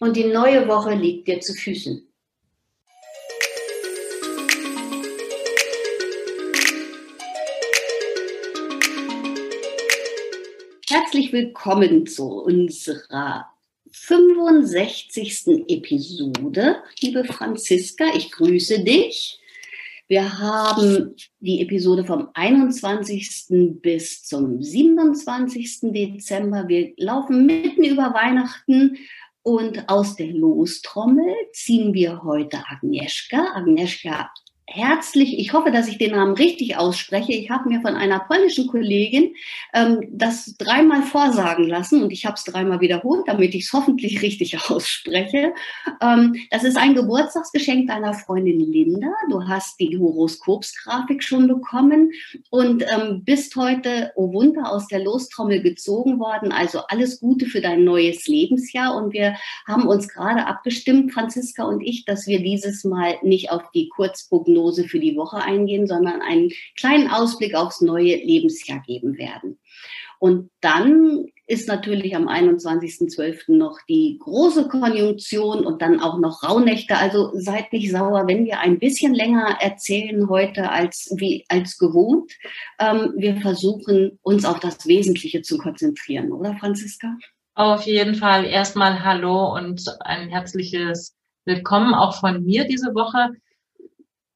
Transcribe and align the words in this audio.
und 0.00 0.16
die 0.16 0.24
neue 0.24 0.66
Woche 0.68 0.94
liegt 0.94 1.28
dir 1.28 1.40
zu 1.40 1.54
Füßen. 1.54 2.04
Herzlich 10.88 11.32
willkommen 11.32 12.06
zu 12.06 12.24
unserer 12.42 13.46
65. 13.90 15.64
Episode, 15.68 16.76
liebe 17.00 17.24
Franziska. 17.24 18.04
Ich 18.14 18.30
grüße 18.30 18.84
dich. 18.84 19.40
Wir 20.06 20.38
haben 20.38 21.14
die 21.40 21.60
Episode 21.60 22.04
vom 22.04 22.30
21. 22.32 23.80
bis 23.82 24.22
zum 24.22 24.62
27. 24.62 25.80
Dezember. 25.82 26.66
Wir 26.66 26.94
laufen 26.96 27.44
mitten 27.44 27.84
über 27.84 28.14
Weihnachten 28.14 28.96
und 29.48 29.88
aus 29.88 30.14
der 30.14 30.26
Lostrommel 30.26 31.34
ziehen 31.54 31.94
wir 31.94 32.22
heute 32.22 32.62
Agnieszka. 32.68 33.54
Agnieszka 33.54 34.30
herzlich, 34.70 35.38
ich 35.38 35.54
hoffe, 35.54 35.70
dass 35.70 35.88
ich 35.88 35.96
den 35.96 36.12
Namen 36.12 36.34
richtig 36.34 36.76
ausspreche. 36.76 37.32
Ich 37.32 37.48
habe 37.48 37.70
mir 37.70 37.80
von 37.80 37.94
einer 37.94 38.20
polnischen 38.20 38.66
Kollegin 38.66 39.34
ähm, 39.72 40.06
das 40.10 40.56
dreimal 40.58 41.02
vorsagen 41.02 41.66
lassen 41.66 42.02
und 42.02 42.10
ich 42.10 42.26
habe 42.26 42.34
es 42.34 42.44
dreimal 42.44 42.80
wiederholt, 42.80 43.26
damit 43.26 43.54
ich 43.54 43.64
es 43.64 43.72
hoffentlich 43.72 44.20
richtig 44.20 44.58
ausspreche. 44.70 45.54
Ähm, 46.02 46.36
das 46.50 46.64
ist 46.64 46.76
ein 46.76 46.94
Geburtstagsgeschenk 46.94 47.88
deiner 47.88 48.12
Freundin 48.12 48.60
Linda. 48.60 49.08
Du 49.30 49.48
hast 49.48 49.80
die 49.80 49.98
Horoskopsgrafik 49.98 51.22
schon 51.22 51.48
bekommen 51.48 52.12
und 52.50 52.84
ähm, 52.94 53.24
bist 53.24 53.56
heute, 53.56 54.12
oh 54.16 54.34
Wunder, 54.34 54.70
aus 54.70 54.86
der 54.88 55.02
Lostrommel 55.02 55.62
gezogen 55.62 56.20
worden. 56.20 56.52
Also 56.52 56.80
alles 56.88 57.20
Gute 57.20 57.46
für 57.46 57.62
dein 57.62 57.84
neues 57.84 58.26
Lebensjahr 58.26 58.94
und 58.94 59.14
wir 59.14 59.34
haben 59.66 59.86
uns 59.86 60.08
gerade 60.08 60.46
abgestimmt, 60.46 61.12
Franziska 61.14 61.64
und 61.64 61.80
ich, 61.80 62.04
dass 62.04 62.26
wir 62.26 62.42
dieses 62.42 62.84
Mal 62.84 63.16
nicht 63.22 63.50
auf 63.50 63.62
die 63.72 63.88
Kurzprognose 63.88 64.57
Prognose 64.58 64.84
für 64.84 65.00
die 65.00 65.16
Woche 65.16 65.38
eingehen, 65.38 65.86
sondern 65.86 66.20
einen 66.20 66.50
kleinen 66.76 67.08
Ausblick 67.08 67.54
aufs 67.54 67.80
neue 67.80 68.16
Lebensjahr 68.16 68.80
geben 68.80 69.16
werden. 69.18 69.58
Und 70.20 70.50
dann 70.60 71.26
ist 71.46 71.68
natürlich 71.68 72.16
am 72.16 72.28
21.12. 72.28 73.52
noch 73.56 73.78
die 73.88 74.18
große 74.20 74.66
Konjunktion 74.68 75.64
und 75.64 75.80
dann 75.80 76.00
auch 76.00 76.18
noch 76.18 76.42
Rauhnächte. 76.42 76.96
Also 76.96 77.30
seid 77.34 77.72
nicht 77.72 77.92
sauer, 77.92 78.26
wenn 78.26 78.44
wir 78.44 78.58
ein 78.58 78.80
bisschen 78.80 79.14
länger 79.14 79.58
erzählen 79.60 80.28
heute 80.28 80.70
als, 80.70 81.14
wie, 81.16 81.44
als 81.48 81.78
gewohnt. 81.78 82.32
Ähm, 82.80 83.14
wir 83.16 83.36
versuchen 83.36 84.18
uns 84.22 84.44
auf 84.44 84.58
das 84.58 84.86
Wesentliche 84.86 85.42
zu 85.42 85.56
konzentrieren, 85.56 86.32
oder 86.32 86.56
Franziska? 86.56 87.16
Auf 87.54 87.82
jeden 87.82 88.16
Fall 88.16 88.44
erstmal 88.44 89.04
Hallo 89.04 89.54
und 89.54 89.84
ein 90.00 90.28
herzliches 90.28 91.14
Willkommen 91.44 91.94
auch 91.94 92.18
von 92.18 92.44
mir 92.44 92.66
diese 92.66 92.94
Woche. 92.94 93.30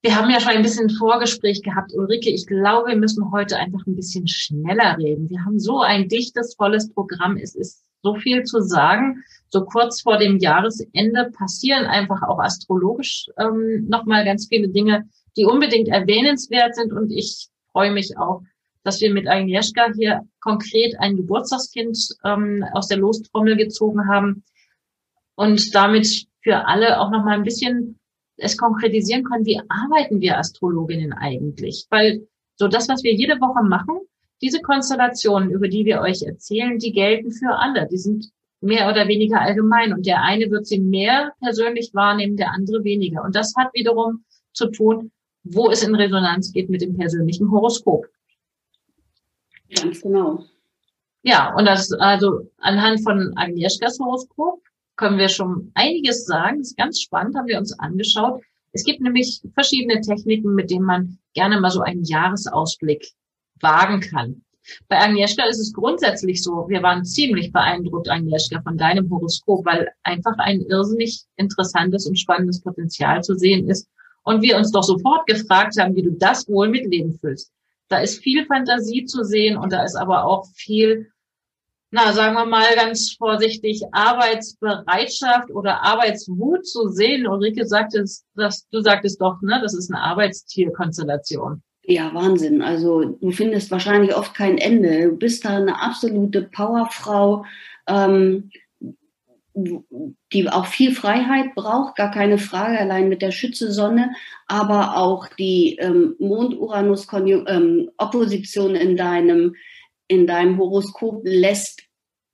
Wir 0.04 0.16
haben 0.16 0.30
ja 0.30 0.40
schon 0.40 0.50
ein 0.50 0.62
bisschen 0.62 0.90
Vorgespräch 0.90 1.62
gehabt, 1.62 1.92
Ulrike. 1.94 2.28
Ich 2.28 2.48
glaube, 2.48 2.88
wir 2.88 2.96
müssen 2.96 3.30
heute 3.30 3.56
einfach 3.56 3.86
ein 3.86 3.94
bisschen 3.94 4.26
schneller 4.26 4.98
reden. 4.98 5.30
Wir 5.30 5.44
haben 5.44 5.60
so 5.60 5.80
ein 5.80 6.08
dichtes, 6.08 6.56
volles 6.56 6.92
Programm. 6.92 7.36
Es 7.36 7.54
ist 7.54 7.84
so 8.02 8.16
viel 8.16 8.42
zu 8.42 8.60
sagen. 8.62 9.22
So 9.50 9.64
kurz 9.64 10.00
vor 10.00 10.18
dem 10.18 10.38
Jahresende 10.38 11.30
passieren 11.38 11.84
einfach 11.86 12.20
auch 12.22 12.40
astrologisch 12.40 13.28
ähm, 13.38 13.86
nochmal 13.88 14.24
ganz 14.24 14.48
viele 14.48 14.68
Dinge, 14.68 15.08
die 15.36 15.44
unbedingt 15.44 15.86
erwähnenswert 15.86 16.74
sind. 16.74 16.92
Und 16.92 17.12
ich 17.12 17.46
freue 17.70 17.92
mich 17.92 18.18
auch, 18.18 18.42
dass 18.82 19.00
wir 19.00 19.12
mit 19.12 19.28
Agnieszka 19.28 19.92
hier 19.94 20.22
konkret 20.40 20.98
ein 20.98 21.16
Geburtstagskind 21.16 21.96
ähm, 22.24 22.64
aus 22.72 22.88
der 22.88 22.98
Lostrommel 22.98 23.56
gezogen 23.56 24.08
haben 24.08 24.42
und 25.36 25.72
damit 25.76 26.26
für 26.42 26.66
alle 26.66 26.98
auch 26.98 27.12
nochmal 27.12 27.34
ein 27.34 27.44
bisschen 27.44 28.00
es 28.36 28.56
konkretisieren 28.56 29.24
können, 29.24 29.44
wie 29.44 29.60
arbeiten 29.68 30.20
wir 30.20 30.38
Astrologinnen 30.38 31.12
eigentlich? 31.12 31.86
Weil 31.90 32.26
so 32.56 32.68
das, 32.68 32.88
was 32.88 33.02
wir 33.02 33.12
jede 33.14 33.40
Woche 33.40 33.62
machen, 33.66 33.98
diese 34.40 34.60
Konstellationen, 34.60 35.50
über 35.50 35.68
die 35.68 35.84
wir 35.84 36.00
euch 36.00 36.22
erzählen, 36.22 36.78
die 36.78 36.92
gelten 36.92 37.30
für 37.30 37.54
alle. 37.54 37.86
Die 37.90 37.98
sind 37.98 38.30
mehr 38.60 38.88
oder 38.88 39.06
weniger 39.08 39.40
allgemein. 39.40 39.92
Und 39.92 40.06
der 40.06 40.22
eine 40.22 40.50
wird 40.50 40.66
sie 40.66 40.80
mehr 40.80 41.32
persönlich 41.40 41.94
wahrnehmen, 41.94 42.36
der 42.36 42.52
andere 42.52 42.82
weniger. 42.84 43.22
Und 43.22 43.36
das 43.36 43.54
hat 43.56 43.72
wiederum 43.74 44.24
zu 44.52 44.70
tun, 44.70 45.12
wo 45.44 45.70
es 45.70 45.82
in 45.82 45.94
Resonanz 45.94 46.52
geht 46.52 46.70
mit 46.70 46.82
dem 46.82 46.96
persönlichen 46.96 47.50
Horoskop. 47.50 48.06
Ganz 49.74 50.02
genau. 50.02 50.44
Ja, 51.22 51.54
und 51.54 51.64
das 51.64 51.92
also 51.92 52.50
anhand 52.58 53.02
von 53.02 53.32
Agnieszkas 53.36 53.98
Horoskop 54.00 54.60
können 55.02 55.18
wir 55.18 55.28
schon 55.28 55.72
einiges 55.74 56.26
sagen. 56.26 56.58
Das 56.58 56.68
ist 56.68 56.76
ganz 56.76 57.00
spannend, 57.00 57.36
haben 57.36 57.48
wir 57.48 57.58
uns 57.58 57.76
angeschaut. 57.76 58.40
Es 58.70 58.84
gibt 58.84 59.00
nämlich 59.00 59.42
verschiedene 59.52 60.00
Techniken, 60.00 60.54
mit 60.54 60.70
denen 60.70 60.84
man 60.84 61.18
gerne 61.34 61.60
mal 61.60 61.70
so 61.70 61.80
einen 61.80 62.04
Jahresausblick 62.04 63.04
wagen 63.60 64.00
kann. 64.00 64.44
Bei 64.86 65.00
Agnieszka 65.00 65.44
ist 65.46 65.58
es 65.58 65.72
grundsätzlich 65.72 66.40
so, 66.40 66.68
wir 66.68 66.84
waren 66.84 67.04
ziemlich 67.04 67.50
beeindruckt, 67.50 68.08
Agnieszka, 68.08 68.62
von 68.62 68.78
deinem 68.78 69.10
Horoskop, 69.10 69.66
weil 69.66 69.90
einfach 70.04 70.38
ein 70.38 70.60
irrsinnig 70.60 71.24
interessantes 71.34 72.06
und 72.06 72.16
spannendes 72.16 72.62
Potenzial 72.62 73.24
zu 73.24 73.34
sehen 73.34 73.68
ist. 73.68 73.88
Und 74.22 74.40
wir 74.40 74.56
uns 74.56 74.70
doch 74.70 74.84
sofort 74.84 75.26
gefragt 75.26 75.80
haben, 75.80 75.96
wie 75.96 76.02
du 76.02 76.12
das 76.12 76.48
wohl 76.48 76.68
mit 76.68 76.86
Leben 76.86 77.12
füllst. 77.18 77.50
Da 77.88 77.98
ist 77.98 78.22
viel 78.22 78.46
Fantasie 78.46 79.04
zu 79.04 79.24
sehen 79.24 79.56
und 79.56 79.72
da 79.72 79.82
ist 79.82 79.96
aber 79.96 80.24
auch 80.24 80.46
viel 80.54 81.11
na, 81.92 82.12
sagen 82.14 82.34
wir 82.34 82.46
mal 82.46 82.74
ganz 82.74 83.12
vorsichtig, 83.12 83.82
Arbeitsbereitschaft 83.92 85.50
oder 85.50 85.82
Arbeitswut 85.82 86.66
zu 86.66 86.88
sehen. 86.88 87.26
Ulrike 87.26 87.66
sagte 87.66 88.00
es, 88.00 88.24
dass 88.34 88.66
du 88.70 88.80
sagtest 88.80 89.20
doch, 89.20 89.42
ne, 89.42 89.60
das 89.62 89.74
ist 89.74 89.92
eine 89.92 90.02
Arbeitstierkonstellation. 90.02 91.62
Ja, 91.84 92.14
Wahnsinn. 92.14 92.62
Also 92.62 93.04
du 93.04 93.30
findest 93.30 93.70
wahrscheinlich 93.70 94.16
oft 94.16 94.32
kein 94.34 94.56
Ende. 94.56 95.10
Du 95.10 95.18
bist 95.18 95.44
da 95.44 95.56
eine 95.56 95.82
absolute 95.82 96.40
Powerfrau, 96.42 97.44
ähm, 97.86 98.48
die 99.54 100.48
auch 100.48 100.64
viel 100.64 100.94
Freiheit 100.94 101.54
braucht, 101.54 101.96
gar 101.96 102.10
keine 102.10 102.38
Frage, 102.38 102.78
allein 102.78 103.10
mit 103.10 103.20
der 103.20 103.32
Schütze-Sonne, 103.32 104.14
aber 104.46 104.96
auch 104.96 105.28
die 105.28 105.76
ähm, 105.78 106.16
Mond-Uranus-Opposition 106.18 108.76
ähm, 108.76 108.80
in 108.80 108.96
deinem 108.96 109.54
in 110.12 110.26
deinem 110.26 110.58
Horoskop 110.58 111.22
lässt, 111.24 111.82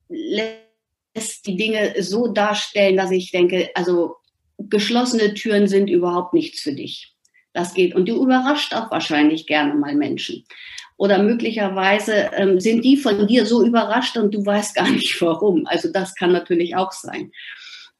lässt 0.08 1.46
die 1.46 1.56
Dinge 1.56 1.94
so 2.00 2.26
darstellen, 2.26 2.96
dass 2.96 3.12
ich 3.12 3.30
denke, 3.30 3.70
also 3.74 4.16
geschlossene 4.58 5.34
Türen 5.34 5.68
sind 5.68 5.88
überhaupt 5.88 6.34
nichts 6.34 6.60
für 6.60 6.72
dich. 6.72 7.14
Das 7.52 7.74
geht. 7.74 7.94
Und 7.94 8.08
du 8.08 8.22
überrascht 8.22 8.74
auch 8.74 8.90
wahrscheinlich 8.90 9.46
gerne 9.46 9.74
mal 9.74 9.94
Menschen. 9.94 10.44
Oder 10.96 11.22
möglicherweise 11.22 12.30
ähm, 12.36 12.58
sind 12.58 12.84
die 12.84 12.96
von 12.96 13.28
dir 13.28 13.46
so 13.46 13.64
überrascht 13.64 14.16
und 14.16 14.34
du 14.34 14.44
weißt 14.44 14.74
gar 14.74 14.90
nicht 14.90 15.20
warum. 15.22 15.66
Also 15.66 15.90
das 15.92 16.16
kann 16.16 16.32
natürlich 16.32 16.74
auch 16.74 16.90
sein. 16.90 17.30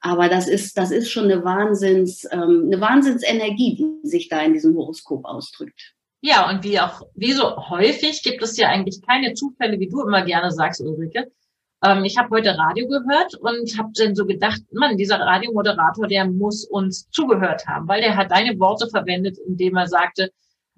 Aber 0.01 0.29
das 0.29 0.49
ist, 0.49 0.77
das 0.77 0.91
ist 0.91 1.11
schon 1.11 1.25
eine 1.25 1.45
Wahnsinns, 1.45 2.25
ähm, 2.33 2.65
eine 2.67 2.81
Wahnsinnsenergie, 2.81 3.77
die 3.77 4.09
sich 4.09 4.29
da 4.29 4.43
in 4.43 4.53
diesem 4.53 4.77
Horoskop 4.77 5.25
ausdrückt. 5.25 5.95
Ja, 6.21 6.51
und 6.51 6.65
wie 6.65 6.81
auch, 6.81 7.03
wie 7.15 7.33
so 7.33 7.57
häufig 7.71 8.23
gibt 8.23 8.43
es 8.43 8.57
ja 8.57 8.69
eigentlich 8.69 9.01
keine 9.07 9.35
Zufälle, 9.35 9.79
wie 9.79 9.89
du 9.89 10.03
immer 10.03 10.25
gerne 10.25 10.51
sagst, 10.51 10.81
Ulrike. 10.81 11.31
Ähm, 11.85 12.05
ich 12.05 12.19
habe 12.19 12.31
heute 12.31 12.59
Radio 12.59 12.89
gehört 12.89 13.35
und 13.37 13.79
habe 13.79 13.91
dann 13.95 14.17
so 14.17 14.27
gedacht, 14.27 14.61
Mann, 14.73 14.97
dieser 14.97 15.21
Radiomoderator, 15.21 16.09
der 16.09 16.27
muss 16.27 16.65
uns 16.65 17.09
zugehört 17.11 17.67
haben, 17.69 17.87
weil 17.87 18.01
der 18.01 18.17
hat 18.17 18.33
deine 18.33 18.59
Worte 18.59 18.89
verwendet, 18.89 19.39
indem 19.47 19.77
er 19.77 19.87
sagte, 19.87 20.33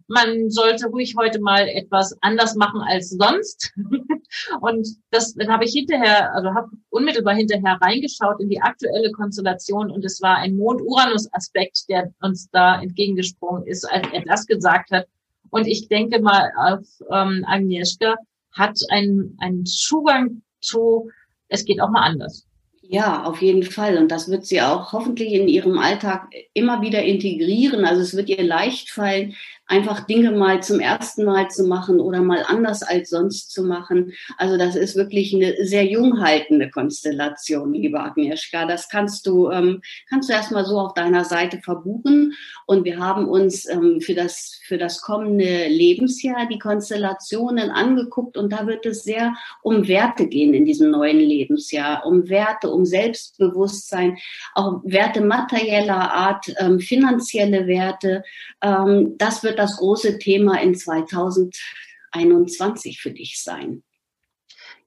man 0.09 0.51
sollte 0.51 0.89
ruhig 0.89 1.15
heute 1.17 1.41
mal 1.41 1.69
etwas 1.69 2.19
anders 2.21 2.57
machen 2.57 2.83
als 2.83 3.11
sonst. 3.11 3.73
und 4.61 4.89
das, 5.11 5.35
dann 5.35 5.49
habe 5.49 5.65
ich 5.65 5.73
hinterher, 5.73 6.35
also 6.35 6.53
habe 6.53 6.69
unmittelbar 6.91 7.35
hinterher 7.35 7.79
reingeschaut 7.81 8.41
in 8.41 8.49
die 8.49 8.61
aktuelle 8.61 9.13
Konstellation 9.13 9.91
und 9.91 10.05
es 10.05 10.21
war 10.21 10.37
ein 10.37 10.57
Mond-Uranus-Aspekt, 10.57 11.89
der 11.89 12.13
uns 12.21 12.51
da 12.51 12.83
entgegengesprungen 12.83 13.67
ist, 13.67 13.85
als 13.85 14.07
er 14.13 14.23
das 14.23 14.47
gesagt 14.47 14.91
hat. 14.91 15.07
Und 15.51 15.67
ich 15.67 15.89
denke 15.89 16.21
mal, 16.21 16.51
auf 16.57 16.87
ähm, 17.13 17.45
Agnieszka 17.47 18.15
hat 18.53 18.79
einen, 18.91 19.37
einen 19.41 19.67
Zugang 19.67 20.43
zu, 20.61 21.11
es 21.49 21.65
geht 21.65 21.81
auch 21.81 21.91
mal 21.91 22.03
anders. 22.03 22.47
Ja, 22.83 23.23
auf 23.23 23.41
jeden 23.41 23.63
Fall. 23.63 23.99
Und 23.99 24.11
das 24.11 24.29
wird 24.29 24.45
sie 24.47 24.61
auch 24.61 24.93
hoffentlich 24.93 25.33
in 25.33 25.47
ihrem 25.47 25.79
Alltag 25.79 26.29
immer 26.55 26.83
wieder 26.83 27.05
integrieren. 27.05 27.85
Also 27.85 28.03
es 28.03 28.17
wird 28.17 28.29
ihr 28.29 28.43
leicht 28.43 28.91
fallen, 28.91 29.37
einfach 29.71 30.01
Dinge 30.01 30.33
mal 30.33 30.63
zum 30.63 30.81
ersten 30.81 31.25
Mal 31.25 31.49
zu 31.49 31.65
machen 31.65 32.01
oder 32.01 32.21
mal 32.21 32.45
anders 32.47 32.83
als 32.83 33.11
sonst 33.11 33.53
zu 33.53 33.63
machen. 33.63 34.13
Also 34.37 34.59
das 34.59 34.75
ist 34.75 34.97
wirklich 34.97 35.33
eine 35.33 35.65
sehr 35.65 35.87
jung 35.87 36.21
haltende 36.21 36.71
Konstellation, 36.71 37.73
liebe 37.73 38.01
Agnieszka. 38.01 38.67
Das 38.67 38.89
kannst 38.89 39.27
du, 39.29 39.49
ähm, 39.51 39.81
kannst 40.09 40.29
du 40.29 40.33
erstmal 40.33 40.65
so 40.65 40.79
auf 40.81 40.95
deiner 40.95 41.25
Seite 41.25 41.61
verbuchen. 41.63 42.35
Und 42.67 42.85
wir 42.85 42.99
haben 42.99 43.29
uns 43.29 43.69
ähm, 43.69 44.01
für 44.01 44.15
das, 44.15 44.59
für 44.65 44.77
das 44.77 45.01
kommende 45.03 45.69
Lebensjahr 45.69 46.49
die 46.51 46.59
Konstellationen 46.59 47.71
angeguckt 47.71 48.37
und 48.37 48.53
da 48.53 48.67
wird 48.67 48.87
es 48.87 49.05
sehr 49.05 49.35
um 49.63 49.87
Werte 49.87 50.27
gehen 50.27 50.53
in 50.53 50.65
diesem 50.65 50.91
neuen 50.91 51.21
Lebensjahr, 51.21 52.05
um 52.07 52.29
Werte, 52.29 52.71
um 52.71 52.85
Selbstbewusstsein, 52.85 54.19
auch 54.55 54.81
Werte 54.83 55.21
materieller 55.21 56.13
Art, 56.13 56.53
ähm, 56.59 56.81
finanzielle 56.81 57.69
Werte. 57.69 58.25
Ähm, 58.63 59.15
das 59.17 59.45
wird 59.45 59.60
das 59.61 59.77
große 59.77 60.19
Thema 60.19 60.61
in 60.61 60.75
2021 60.75 63.01
für 63.01 63.13
dich 63.13 63.41
sein? 63.43 63.85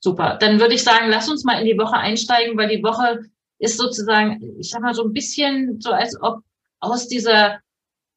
Super. 0.00 0.36
Dann 0.40 0.60
würde 0.60 0.74
ich 0.74 0.84
sagen, 0.84 1.06
lass 1.08 1.28
uns 1.28 1.44
mal 1.44 1.60
in 1.60 1.66
die 1.66 1.78
Woche 1.78 1.96
einsteigen, 1.96 2.56
weil 2.56 2.68
die 2.68 2.82
Woche 2.82 3.24
ist 3.58 3.78
sozusagen, 3.78 4.40
ich 4.58 4.70
sag 4.70 4.82
mal 4.82 4.94
so 4.94 5.04
ein 5.04 5.12
bisschen 5.12 5.80
so, 5.80 5.90
als 5.90 6.16
ob 6.20 6.42
aus 6.80 7.08
dieser 7.08 7.58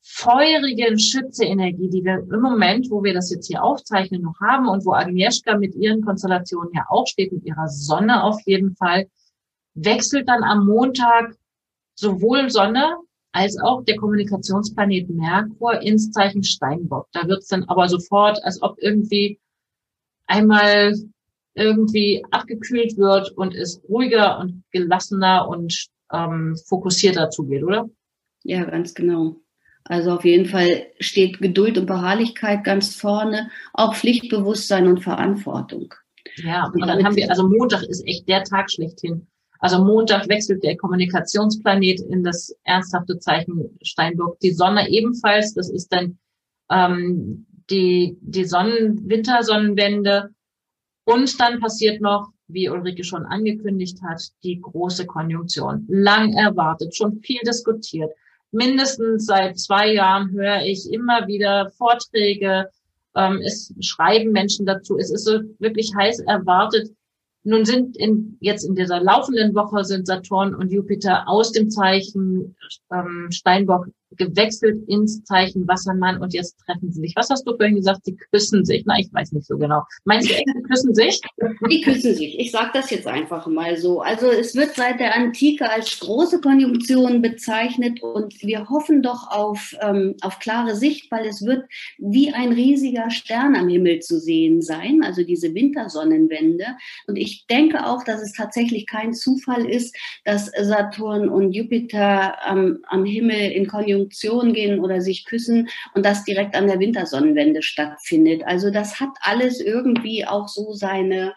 feurigen 0.04 1.00
Schütze-Energie, 1.00 1.90
die 1.90 2.04
wir 2.04 2.26
im 2.32 2.42
Moment, 2.42 2.90
wo 2.90 3.04
wir 3.04 3.14
das 3.14 3.32
jetzt 3.32 3.48
hier 3.48 3.64
aufzeichnen, 3.64 4.22
noch 4.22 4.40
haben 4.40 4.68
und 4.68 4.86
wo 4.86 4.94
Agnieszka 4.94 5.58
mit 5.58 5.76
ihren 5.76 6.02
Konstellationen 6.02 6.72
ja 6.74 6.86
auch 6.90 7.08
steht, 7.08 7.32
mit 7.32 7.46
ihrer 7.46 7.68
Sonne 7.68 8.24
auf 8.24 8.40
jeden 8.46 8.76
Fall, 8.76 9.08
wechselt 9.74 10.28
dann 10.28 10.44
am 10.44 10.66
Montag 10.66 11.36
sowohl 11.96 12.50
Sonne 12.50 12.98
als 13.31 13.57
auch 13.60 13.83
der 13.83 13.95
Kommunikationsplanet 13.95 15.10
Merkur 15.10 15.81
ins 15.81 16.12
Zeichen 16.12 16.44
Steinbock. 16.44 17.07
Da 17.13 17.28
wird 17.28 17.39
es 17.39 17.48
dann 17.48 17.63
aber 17.66 17.88
sofort, 17.88 18.44
als 18.44 18.62
ob 18.62 18.78
irgendwie 18.80 19.39
einmal 20.28 20.94
irgendwie 21.54 22.24
abgekühlt 22.31 22.98
wird 22.98 23.31
und 23.38 23.56
es 23.56 23.81
ruhiger 23.88 24.39
und 24.39 24.63
gelassener 24.72 25.48
und 25.48 25.88
ähm, 26.12 26.56
fokussierter 26.68 27.30
zugeht, 27.30 27.63
oder? 27.63 27.89
Ja, 28.44 28.63
ganz 28.63 28.94
genau. 28.94 29.36
Also 29.84 30.12
auf 30.12 30.25
jeden 30.25 30.45
Fall 30.45 30.88
steht 31.00 31.39
Geduld 31.39 31.77
und 31.77 31.88
Beharrlichkeit 31.88 32.63
ganz 32.63 32.95
vorne, 32.95 33.50
auch 33.74 33.95
Pflichtbewusstsein 33.95 34.88
und 34.88 35.01
Verantwortung. 35.01 35.94
Ja, 36.38 36.68
und 36.74 36.80
dann 36.88 37.04
haben 37.04 37.16
wir, 37.16 37.30
also 37.30 37.48
Montag 37.48 37.84
ist 37.84 38.06
echt 38.07 38.27
der 38.27 38.44
Tag 38.44 38.72
schlechthin. 38.72 39.27
Also 39.62 39.84
Montag 39.84 40.28
wechselt 40.28 40.63
der 40.63 40.75
Kommunikationsplanet 40.75 42.02
in 42.02 42.24
das 42.24 42.54
ernsthafte 42.63 43.19
Zeichen 43.19 43.78
Steinbock. 43.84 44.40
Die 44.40 44.52
Sonne 44.52 44.90
ebenfalls. 44.90 45.54
Das 45.54 45.69
ist 45.69 45.94
dann 45.94 46.18
ähm, 46.72 47.46
die, 47.69 48.18
die 48.22 48.46
Sonnen 48.46 49.08
Wintersonnenwende. 49.08 50.31
Und 51.06 51.40
dann 51.40 51.60
passiert 51.60 52.02
noch, 52.02 52.30
wie 52.48 52.69
Ulrike 52.69 53.04
schon 53.04 53.24
angekündigt 53.25 54.00
hat, 54.02 54.22
die 54.44 54.60
große 54.60 55.06
Konjunktion. 55.06 55.86
Lang 55.88 56.34
erwartet, 56.34 56.96
schon 56.96 57.22
viel 57.22 57.40
diskutiert. 57.46 58.12
Mindestens 58.52 59.28
seit 59.28 59.60
zwei 59.60 59.94
Jahren 59.94 60.31
höre 60.31 60.63
ich 60.63 60.92
immer 60.92 61.28
wieder 61.28 61.69
Vorträge. 61.78 62.69
Ähm, 63.16 63.42
es 63.46 63.74
schreiben 63.80 64.31
Menschen 64.31 64.66
dazu. 64.66 64.98
Es 64.98 65.12
ist 65.12 65.25
so 65.25 65.40
wirklich 65.60 65.94
heiß 65.96 66.22
erwartet. 66.22 66.90
Nun 67.44 67.66
sind 67.66 67.98
in, 67.98 68.38
jetzt 68.40 68.64
in 68.64 68.76
dieser 68.76 69.02
laufenden 69.02 69.56
Woche 69.56 69.84
sind 69.84 70.06
Saturn 70.06 70.54
und 70.54 70.72
Jupiter 70.72 71.28
aus 71.28 71.52
dem 71.52 71.70
Zeichen 71.70 72.56
ähm, 72.92 73.30
Steinbock 73.32 73.88
gewechselt 74.18 74.88
ins 74.88 75.24
Zeichen 75.24 75.68
Wassermann 75.68 76.22
und 76.22 76.34
jetzt 76.34 76.58
treffen 76.66 76.92
sie 76.92 77.02
sich. 77.02 77.13
Was 77.16 77.30
hast 77.30 77.46
du 77.46 77.56
vorhin 77.56 77.75
gesagt? 77.75 78.02
Sie 78.04 78.16
küssen 78.16 78.66
sich. 78.66 78.84
Na, 78.86 78.98
ich 79.00 79.12
weiß 79.12 79.31
nicht 79.31 79.48
so 79.48 79.58
genau. 79.58 79.84
Meinst 80.04 80.30
du 80.30 80.34
sie 80.34 80.63
küssen 80.63 80.94
sich? 80.94 81.22
Die 81.69 81.81
küssen 81.81 82.16
sich. 82.16 82.40
Ich 82.40 82.52
sage 82.52 82.72
das 82.74 82.90
jetzt 82.90 83.08
einfach 83.08 83.48
mal 83.48 83.78
so. 83.78 84.02
Also 84.02 84.28
es 84.28 84.56
wird 84.56 84.75
seit 84.75 85.00
der 85.00 85.16
Antike 85.16 85.69
als 85.69 86.00
große 86.00 86.42
Konjunktion 86.42 87.22
bezeichnet 87.22 88.02
und 88.02 88.42
wir 88.42 88.69
hoffen 88.69 89.02
doch 89.02 89.31
auf, 89.31 89.75
ähm, 89.82 90.15
auf 90.22 90.39
klare 90.39 90.75
Sicht, 90.75 91.10
weil 91.12 91.25
es 91.25 91.46
wird 91.46 91.65
wie 91.98 92.34
ein 92.34 92.51
riesiger 92.51 93.10
Stern 93.10 93.56
am 93.56 93.70
Himmel 93.70 94.00
zu 94.00 94.20
sehen 94.20 94.62
sein, 94.62 95.03
also 95.03 95.24
diese 95.24 95.53
Wintersonnenwende. 95.53 96.65
Und 97.08 97.15
ich 97.15 97.46
denke 97.48 97.86
auch, 97.86 98.03
dass 98.03 98.22
es 98.22 98.34
tatsächlich 98.34 98.88
kein 98.88 99.13
Zufall 99.13 99.65
ist, 99.65 99.96
dass 100.25 100.51
Saturn 100.62 101.30
und 101.30 101.53
Jupiter 101.53 102.36
ähm, 102.50 102.80
am 102.88 103.06
Himmel 103.06 103.51
in 103.51 103.68
Konjunktion 103.68 104.00
Konjunktion 104.01 104.53
gehen 104.53 104.79
oder 104.79 105.01
sich 105.01 105.25
küssen 105.25 105.70
und 105.93 106.05
das 106.05 106.24
direkt 106.24 106.55
an 106.55 106.67
der 106.67 106.79
Wintersonnenwende 106.79 107.62
stattfindet. 107.62 108.43
Also 108.46 108.72
das 108.72 109.00
hat 109.00 109.12
alles 109.22 109.60
irgendwie 109.60 110.25
auch 110.25 110.48
so 110.48 110.74
seine, 110.74 111.34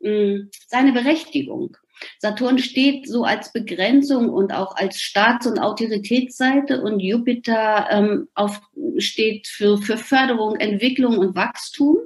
mm, 0.00 0.50
seine 0.66 0.92
Berechtigung. 0.92 1.76
Saturn 2.20 2.58
steht 2.58 3.08
so 3.08 3.24
als 3.24 3.52
Begrenzung 3.52 4.28
und 4.28 4.52
auch 4.52 4.76
als 4.76 5.00
Staats- 5.00 5.48
und 5.48 5.58
Autoritätsseite 5.58 6.80
und 6.80 7.00
Jupiter 7.00 7.88
ähm, 7.90 8.28
auf, 8.34 8.60
steht 8.98 9.48
für, 9.48 9.78
für 9.78 9.96
Förderung, 9.96 10.56
Entwicklung 10.56 11.18
und 11.18 11.34
Wachstum. 11.34 11.96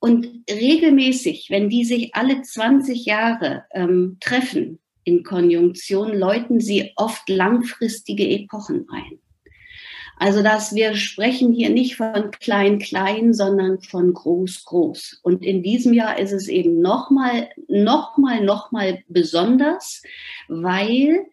Und 0.00 0.44
regelmäßig, 0.48 1.48
wenn 1.50 1.68
die 1.68 1.84
sich 1.84 2.14
alle 2.14 2.42
20 2.42 3.04
Jahre 3.04 3.64
ähm, 3.72 4.18
treffen, 4.20 4.78
in 5.08 5.22
Konjunktion 5.22 6.12
läuten 6.12 6.60
sie 6.60 6.92
oft 6.96 7.26
langfristige 7.30 8.28
Epochen 8.28 8.86
ein. 8.92 9.18
Also, 10.18 10.42
dass 10.42 10.74
wir 10.74 10.96
sprechen 10.96 11.52
hier 11.52 11.70
nicht 11.70 11.96
von 11.96 12.30
klein, 12.32 12.78
klein, 12.78 13.32
sondern 13.32 13.80
von 13.80 14.12
groß, 14.12 14.64
groß. 14.66 15.20
Und 15.22 15.44
in 15.44 15.62
diesem 15.62 15.94
Jahr 15.94 16.18
ist 16.18 16.32
es 16.32 16.48
eben 16.48 16.80
nochmal, 16.80 17.48
nochmal, 17.68 18.44
nochmal 18.44 19.02
besonders, 19.08 20.02
weil 20.48 21.24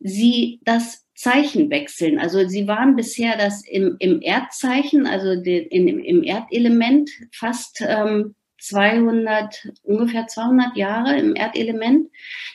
sie 0.00 0.60
das 0.64 1.06
Zeichen 1.14 1.70
wechseln. 1.70 2.18
Also 2.18 2.46
sie 2.48 2.66
waren 2.66 2.96
bisher 2.96 3.38
das 3.38 3.64
im, 3.64 3.96
im 4.00 4.20
Erdzeichen, 4.20 5.06
also 5.06 5.40
den, 5.40 5.68
in, 5.68 6.00
im 6.00 6.22
Erdelement 6.22 7.08
fast 7.32 7.80
ähm, 7.80 8.34
200, 8.62 9.68
ungefähr 9.82 10.26
200 10.26 10.76
Jahre 10.76 11.18
im 11.18 11.34
Erdelement. 11.34 12.08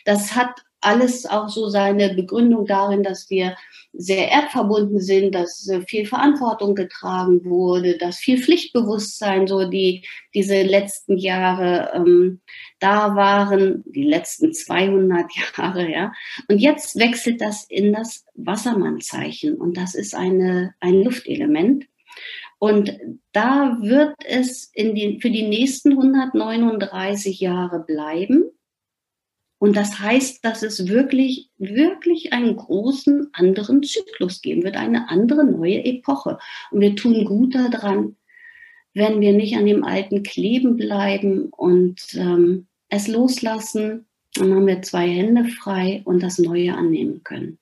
Das 0.06 0.36
hat 0.36 0.64
alles 0.82 1.26
auch 1.26 1.50
so 1.50 1.70
seine 1.70 2.14
Begründung 2.14 2.66
darin, 2.66 3.04
dass 3.04 3.30
wir 3.30 3.56
sehr 3.94 4.30
erdverbunden 4.30 5.00
sind, 5.00 5.34
dass 5.34 5.70
viel 5.88 6.06
Verantwortung 6.06 6.76
getragen 6.76 7.44
wurde, 7.46 7.98
dass 7.98 8.18
viel 8.18 8.38
Pflichtbewusstsein 8.40 9.48
so 9.48 9.70
die 9.70 10.06
diese 10.34 10.62
letzten 10.62 11.18
Jahre 11.18 11.92
ähm, 11.96 12.42
da 12.80 13.16
waren, 13.16 13.84
die 13.88 14.04
letzten 14.04 14.54
200 14.54 15.26
Jahre, 15.58 15.90
ja. 15.90 16.14
Und 16.48 16.60
jetzt 16.60 16.98
wechselt 17.00 17.42
das 17.42 17.66
in 17.66 17.94
das 17.94 18.26
Wassermannzeichen 18.36 19.56
und 19.56 19.78
das 19.78 19.96
ist 19.96 20.14
eine 20.14 20.76
ein 20.80 21.04
Luftelement. 21.04 21.86
Und 22.60 22.98
da 23.34 23.78
wird 23.82 24.16
es 24.26 24.72
in 24.74 24.96
die, 24.96 25.20
für 25.22 25.30
die 25.30 25.48
nächsten 25.48 25.92
139 25.92 27.40
Jahre 27.40 27.80
bleiben. 27.80 28.46
Und 29.60 29.76
das 29.76 30.00
heißt, 30.00 30.46
dass 30.46 30.62
es 30.62 30.88
wirklich, 30.88 31.50
wirklich 31.58 32.32
einen 32.32 32.56
großen 32.56 33.30
anderen 33.34 33.82
Zyklus 33.82 34.42
geben 34.42 34.64
wird, 34.64 34.78
eine 34.78 35.10
andere 35.10 35.46
neue 35.46 35.84
Epoche. 35.84 36.38
Und 36.70 36.82
wir 36.82 36.96
tun 36.96 37.26
gut 37.26 37.56
daran, 37.56 38.16
wenn 38.94 39.20
wir 39.20 39.34
nicht 39.34 39.56
an 39.58 39.66
dem 39.66 39.84
Alten 39.84 40.24
kleben 40.24 40.76
bleiben 40.76 41.50
und 41.50 42.00
ähm, 42.14 42.68
es 42.90 43.08
loslassen, 43.08 44.06
dann 44.36 44.54
haben 44.54 44.68
wir 44.68 44.82
zwei 44.82 45.08
Hände 45.08 45.46
frei 45.46 46.02
und 46.06 46.22
das 46.22 46.38
Neue 46.38 46.76
annehmen 46.76 47.24
können. 47.24 47.58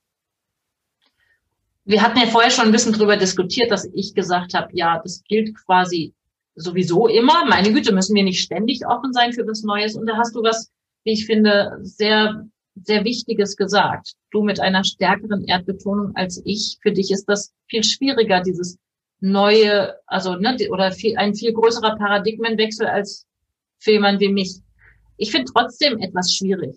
Wir 1.86 2.02
hatten 2.02 2.20
ja 2.20 2.26
vorher 2.26 2.52
schon 2.52 2.66
ein 2.66 2.72
bisschen 2.72 2.94
drüber 2.94 3.16
diskutiert, 3.16 3.72
dass 3.72 3.86
ich 3.94 4.14
gesagt 4.14 4.54
habe, 4.54 4.70
ja, 4.74 5.00
das 5.02 5.24
gilt 5.24 5.56
quasi 5.66 6.14
sowieso 6.56 7.08
immer. 7.08 7.46
Meine 7.46 7.72
Güte, 7.72 7.94
müssen 7.94 8.16
wir 8.16 8.24
nicht 8.24 8.42
ständig 8.42 8.86
offen 8.88 9.14
sein 9.14 9.34
für 9.34 9.46
was 9.48 9.64
Neues. 9.64 9.96
Und 9.96 10.08
da 10.08 10.18
hast 10.18 10.36
du 10.36 10.42
was 10.42 10.72
wie 11.06 11.14
ich 11.14 11.26
finde, 11.26 11.78
sehr, 11.82 12.46
sehr 12.76 13.06
Wichtiges 13.06 13.56
gesagt. 13.56 14.14
Du 14.32 14.44
mit 14.44 14.60
einer 14.60 14.84
stärkeren 14.84 15.46
Erdbetonung 15.46 16.12
als 16.16 16.42
ich. 16.44 16.78
Für 16.82 16.92
dich 16.92 17.12
ist 17.12 17.26
das 17.26 17.54
viel 17.70 17.84
schwieriger, 17.84 18.42
dieses 18.42 18.78
neue, 19.22 19.96
also, 20.08 20.36
ne, 20.36 20.58
oder 20.70 20.92
viel, 20.92 21.18
ein 21.18 21.34
viel 21.34 21.54
größerer 21.54 21.96
Paradigmenwechsel 21.96 22.88
als 22.88 23.26
für 23.80 23.92
jemanden 23.92 24.20
wie 24.20 24.34
mich. 24.34 24.60
Ich 25.18 25.32
finde 25.32 25.52
trotzdem 25.52 26.00
etwas 26.00 26.34
schwierig. 26.34 26.76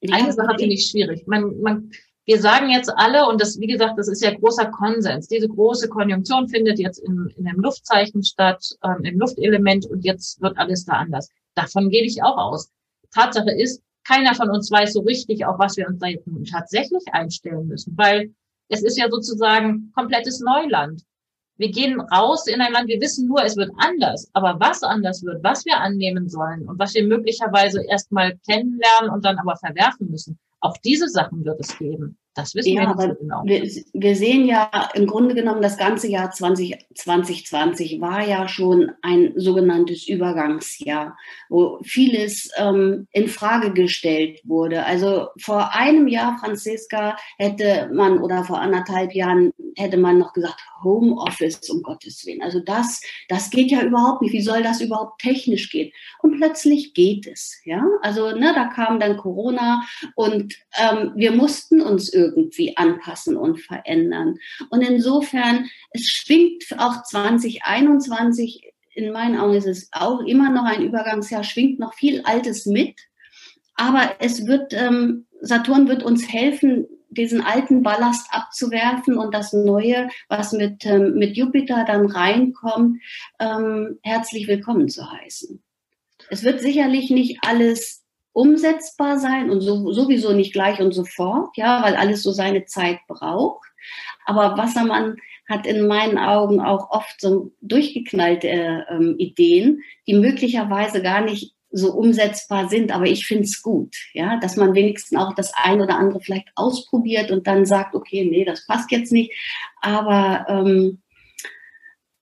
Ja, 0.00 0.16
Eine 0.16 0.32
Sache 0.32 0.56
finde 0.58 0.74
ich 0.74 0.90
schwierig. 0.90 1.26
Man, 1.26 1.60
man, 1.60 1.90
wir 2.26 2.40
sagen 2.40 2.70
jetzt 2.70 2.90
alle, 2.96 3.26
und 3.26 3.40
das, 3.40 3.60
wie 3.60 3.66
gesagt, 3.66 3.98
das 3.98 4.08
ist 4.08 4.22
ja 4.22 4.34
großer 4.34 4.66
Konsens. 4.66 5.28
Diese 5.28 5.48
große 5.48 5.88
Konjunktion 5.88 6.48
findet 6.48 6.78
jetzt 6.78 6.98
in, 6.98 7.32
in 7.36 7.46
einem 7.46 7.60
Luftzeichen 7.60 8.22
statt, 8.22 8.64
ähm, 8.82 9.04
im 9.04 9.18
Luftelement, 9.18 9.86
und 9.86 10.04
jetzt 10.04 10.40
wird 10.40 10.56
alles 10.58 10.84
da 10.84 10.94
anders. 10.94 11.28
Davon 11.54 11.90
gehe 11.90 12.04
ich 12.04 12.22
auch 12.22 12.36
aus. 12.36 12.70
Tatsache 13.14 13.52
ist, 13.52 13.82
keiner 14.06 14.34
von 14.34 14.50
uns 14.50 14.70
weiß 14.70 14.92
so 14.92 15.00
richtig, 15.00 15.46
auf 15.46 15.58
was 15.58 15.76
wir 15.76 15.86
uns 15.88 15.98
da 15.98 16.06
jetzt 16.06 16.26
nun 16.26 16.44
tatsächlich 16.44 17.02
einstellen 17.12 17.66
müssen, 17.66 17.96
weil 17.96 18.34
es 18.68 18.82
ist 18.82 18.98
ja 18.98 19.08
sozusagen 19.10 19.92
komplettes 19.94 20.40
Neuland. 20.40 21.02
Wir 21.56 21.70
gehen 21.70 22.00
raus 22.00 22.46
in 22.48 22.60
ein 22.60 22.72
Land, 22.72 22.88
wir 22.88 23.00
wissen 23.00 23.28
nur, 23.28 23.44
es 23.44 23.56
wird 23.56 23.70
anders. 23.76 24.28
Aber 24.32 24.58
was 24.58 24.82
anders 24.82 25.22
wird, 25.22 25.42
was 25.44 25.64
wir 25.64 25.78
annehmen 25.78 26.28
sollen 26.28 26.68
und 26.68 26.78
was 26.78 26.94
wir 26.94 27.04
möglicherweise 27.04 27.84
erstmal 27.84 28.36
kennenlernen 28.38 29.10
und 29.10 29.24
dann 29.24 29.38
aber 29.38 29.56
verwerfen 29.56 30.10
müssen, 30.10 30.38
auch 30.60 30.76
diese 30.78 31.08
Sachen 31.08 31.44
wird 31.44 31.60
es 31.60 31.78
geben. 31.78 32.18
Das 32.34 32.54
wissen 32.54 32.74
ja, 32.74 32.82
wir 32.82 32.88
nicht 32.88 33.00
so 33.00 33.14
genau. 33.20 33.42
Wir, 33.44 33.62
wir, 33.92 34.16
sehen 34.16 34.44
ja 34.46 34.90
im 34.94 35.06
Grunde 35.06 35.34
genommen, 35.34 35.62
das 35.62 35.78
ganze 35.78 36.08
Jahr 36.08 36.32
20, 36.32 36.86
2020 36.94 38.00
war 38.00 38.26
ja 38.26 38.48
schon 38.48 38.90
ein 39.02 39.32
sogenanntes 39.36 40.08
Übergangsjahr, 40.08 41.16
wo 41.48 41.78
vieles 41.82 42.50
ähm, 42.56 43.06
in 43.12 43.28
Frage 43.28 43.72
gestellt 43.72 44.40
wurde. 44.44 44.84
Also 44.84 45.28
vor 45.38 45.74
einem 45.74 46.08
Jahr, 46.08 46.36
Franziska, 46.38 47.16
hätte 47.38 47.88
man 47.92 48.18
oder 48.18 48.42
vor 48.42 48.60
anderthalb 48.60 49.14
Jahren 49.14 49.52
hätte 49.76 49.96
man 49.96 50.18
noch 50.18 50.32
gesagt, 50.32 50.60
Homeoffice, 50.82 51.70
um 51.70 51.82
Gottes 51.82 52.26
Willen. 52.26 52.42
Also 52.42 52.60
das, 52.60 53.00
das 53.28 53.50
geht 53.50 53.70
ja 53.70 53.82
überhaupt 53.82 54.22
nicht. 54.22 54.32
Wie 54.32 54.42
soll 54.42 54.62
das 54.62 54.80
überhaupt 54.80 55.20
technisch 55.20 55.70
gehen? 55.70 55.92
Und 56.20 56.36
plötzlich 56.36 56.94
geht 56.94 57.26
es. 57.26 57.60
Ja, 57.64 57.84
also 58.02 58.32
ne, 58.36 58.52
da 58.54 58.66
kam 58.66 59.00
dann 59.00 59.16
Corona 59.16 59.82
und 60.14 60.54
ähm, 60.78 61.12
wir 61.16 61.32
mussten 61.32 61.80
uns 61.80 62.12
irgendwie 62.12 62.23
anpassen 62.76 63.36
und 63.36 63.60
verändern. 63.60 64.36
Und 64.70 64.82
insofern, 64.82 65.68
es 65.90 66.06
schwingt 66.06 66.64
auch 66.78 67.02
2021 67.02 68.74
in 68.94 69.12
meinen 69.12 69.38
Augen 69.38 69.54
ist 69.54 69.66
es 69.66 69.88
auch 69.92 70.20
immer 70.20 70.50
noch 70.50 70.64
ein 70.64 70.82
Übergangsjahr, 70.82 71.42
schwingt 71.42 71.78
noch 71.78 71.94
viel 71.94 72.22
Altes 72.22 72.66
mit. 72.66 72.94
Aber 73.74 74.16
es 74.20 74.46
wird, 74.46 74.72
ähm, 74.72 75.26
Saturn 75.40 75.88
wird 75.88 76.04
uns 76.04 76.32
helfen, 76.32 76.86
diesen 77.10 77.42
alten 77.42 77.82
Ballast 77.82 78.28
abzuwerfen 78.30 79.18
und 79.18 79.34
das 79.34 79.52
Neue, 79.52 80.08
was 80.28 80.52
mit, 80.52 80.86
ähm, 80.86 81.14
mit 81.14 81.36
Jupiter 81.36 81.84
dann 81.86 82.06
reinkommt, 82.06 83.00
ähm, 83.40 83.98
herzlich 84.02 84.48
willkommen 84.48 84.88
zu 84.88 85.10
heißen. 85.10 85.62
Es 86.30 86.44
wird 86.44 86.60
sicherlich 86.60 87.10
nicht 87.10 87.38
alles 87.42 88.03
umsetzbar 88.34 89.18
sein 89.18 89.48
und 89.48 89.60
so, 89.60 89.92
sowieso 89.92 90.32
nicht 90.32 90.52
gleich 90.52 90.80
und 90.80 90.92
sofort, 90.92 91.56
ja, 91.56 91.82
weil 91.82 91.94
alles 91.94 92.22
so 92.22 92.32
seine 92.32 92.66
Zeit 92.66 92.98
braucht. 93.08 93.66
Aber 94.26 94.58
Wassermann 94.58 95.16
hat 95.48 95.66
in 95.66 95.86
meinen 95.86 96.18
Augen 96.18 96.60
auch 96.60 96.90
oft 96.90 97.20
so 97.20 97.52
durchgeknallte 97.60 98.48
äh, 98.48 99.12
Ideen, 99.18 99.82
die 100.06 100.14
möglicherweise 100.14 101.00
gar 101.00 101.22
nicht 101.22 101.54
so 101.70 101.92
umsetzbar 101.92 102.68
sind. 102.68 102.92
Aber 102.92 103.06
ich 103.06 103.26
finde 103.26 103.44
es 103.44 103.62
gut, 103.62 103.94
ja, 104.14 104.38
dass 104.40 104.56
man 104.56 104.74
wenigstens 104.74 105.18
auch 105.18 105.34
das 105.34 105.52
ein 105.54 105.80
oder 105.80 105.96
andere 105.96 106.20
vielleicht 106.20 106.48
ausprobiert 106.56 107.30
und 107.30 107.46
dann 107.46 107.66
sagt, 107.66 107.94
okay, 107.94 108.24
nee, 108.24 108.44
das 108.44 108.66
passt 108.66 108.90
jetzt 108.90 109.12
nicht. 109.12 109.32
Aber 109.80 110.46
ähm, 110.48 111.02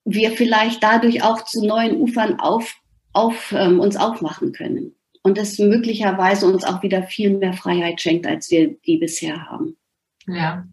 wir 0.05 0.31
vielleicht 0.31 0.83
dadurch 0.83 1.23
auch 1.23 1.43
zu 1.45 1.65
neuen 1.65 1.99
Ufern 1.99 2.39
auf, 2.39 2.75
auf 3.13 3.51
ähm, 3.57 3.79
uns 3.79 3.95
aufmachen 3.95 4.51
können. 4.51 4.95
Und 5.23 5.37
es 5.37 5.57
möglicherweise 5.57 6.45
uns 6.45 6.63
auch 6.63 6.83
wieder 6.83 7.03
viel 7.03 7.37
mehr 7.37 7.53
Freiheit 7.53 7.99
schenkt, 8.01 8.27
als 8.27 8.51
wir 8.51 8.75
die 8.85 8.97
bisher 8.97 9.49
haben. 9.49 9.77
Ja, 10.27 10.65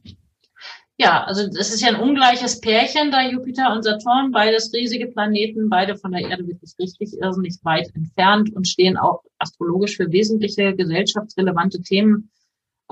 ja, 1.01 1.25
also 1.25 1.47
das 1.47 1.73
ist 1.73 1.81
ja 1.81 1.89
ein 1.89 2.01
ungleiches 2.01 2.61
Pärchen, 2.61 3.11
da 3.11 3.23
Jupiter 3.23 3.73
und 3.73 3.85
Saturn, 3.85 4.33
beides 4.33 4.71
riesige 4.75 5.07
Planeten, 5.07 5.71
beide 5.71 5.97
von 5.97 6.13
der 6.13 6.29
Erde 6.29 6.47
wirklich 6.47 6.75
richtig 6.79 7.19
irrsinnig 7.19 7.57
weit 7.63 7.91
entfernt 7.95 8.55
und 8.55 8.69
stehen 8.69 8.99
auch 8.99 9.23
astrologisch 9.39 9.97
für 9.97 10.13
wesentliche 10.13 10.77
gesellschaftsrelevante 10.77 11.81
Themen. 11.81 12.31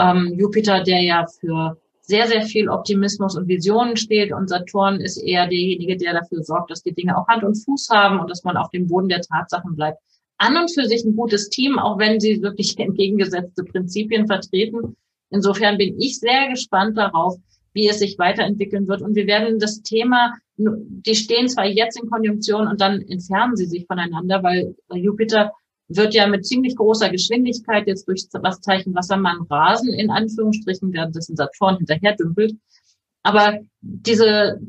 Ähm, 0.01 0.33
Jupiter, 0.39 0.83
der 0.83 1.03
ja 1.03 1.27
für 1.39 1.77
sehr, 2.01 2.29
sehr 2.29 2.47
viel 2.47 2.71
Optimismus 2.71 3.37
und 3.37 3.47
Visionen 3.47 3.99
steht 3.99 4.33
und 4.33 4.49
Saturn 4.49 5.03
ist 5.03 5.19
eher 5.19 5.47
derjenige, 5.47 5.99
der 5.99 6.15
dafür 6.15 6.43
sorgt, 6.43 6.71
dass 6.71 6.83
die 6.83 6.95
Dinge 6.95 7.15
auch 7.15 7.29
Hand 7.29 7.45
und 7.45 7.57
Fuß 7.57 7.91
haben 7.91 8.21
und 8.21 8.31
dass 8.31 8.43
man 8.43 8.57
auf 8.57 8.71
dem 8.71 8.89
Boden 8.89 9.11
der 9.11 9.21
Tatsachen 9.21 9.77
bleibt. 9.77 9.99
An 10.39 10.57
und 10.57 10.73
für 10.73 10.87
sich 10.87 11.05
ein 11.05 11.17
gutes 11.17 11.51
Team, 11.51 11.79
auch 11.79 11.99
wenn 11.99 12.21
sie 12.21 12.43
wirklich 12.43 12.79
entgegengesetzte 12.79 13.65
Prinzipien 13.65 14.27
vertreten. 14.27 14.97
Insofern 15.31 15.77
bin 15.77 16.01
ich 16.01 16.19
sehr 16.19 16.49
gespannt 16.49 16.97
darauf, 16.97 17.37
wie 17.75 17.89
es 17.89 17.99
sich 17.99 18.19
weiterentwickeln 18.19 18.89
wird. 18.89 19.03
Und 19.03 19.15
wir 19.15 19.27
werden 19.27 19.59
das 19.59 19.83
Thema, 19.83 20.35
die 20.57 21.15
stehen 21.15 21.49
zwar 21.49 21.67
jetzt 21.67 22.01
in 22.01 22.09
Konjunktion 22.09 22.67
und 22.67 22.81
dann 22.81 23.03
entfernen 23.03 23.57
sie 23.57 23.67
sich 23.67 23.87
voneinander, 23.87 24.43
weil 24.43 24.75
Jupiter 24.93 25.53
wird 25.89 26.15
ja 26.15 26.27
mit 26.27 26.47
ziemlich 26.47 26.77
großer 26.77 27.09
Geschwindigkeit 27.11 27.87
jetzt 27.87 28.07
durch 28.09 28.29
das 28.31 28.61
Zeichen 28.61 28.95
Wassermann 28.95 29.43
rasen, 29.49 29.93
in 29.95 30.11
Anführungsstrichen, 30.11 30.93
während 30.93 31.17
das 31.17 31.27
Saturn 31.27 31.79
hinterher 31.79 32.15
dümpelt. 32.17 32.57
Aber 33.23 33.59
diese, 33.81 34.61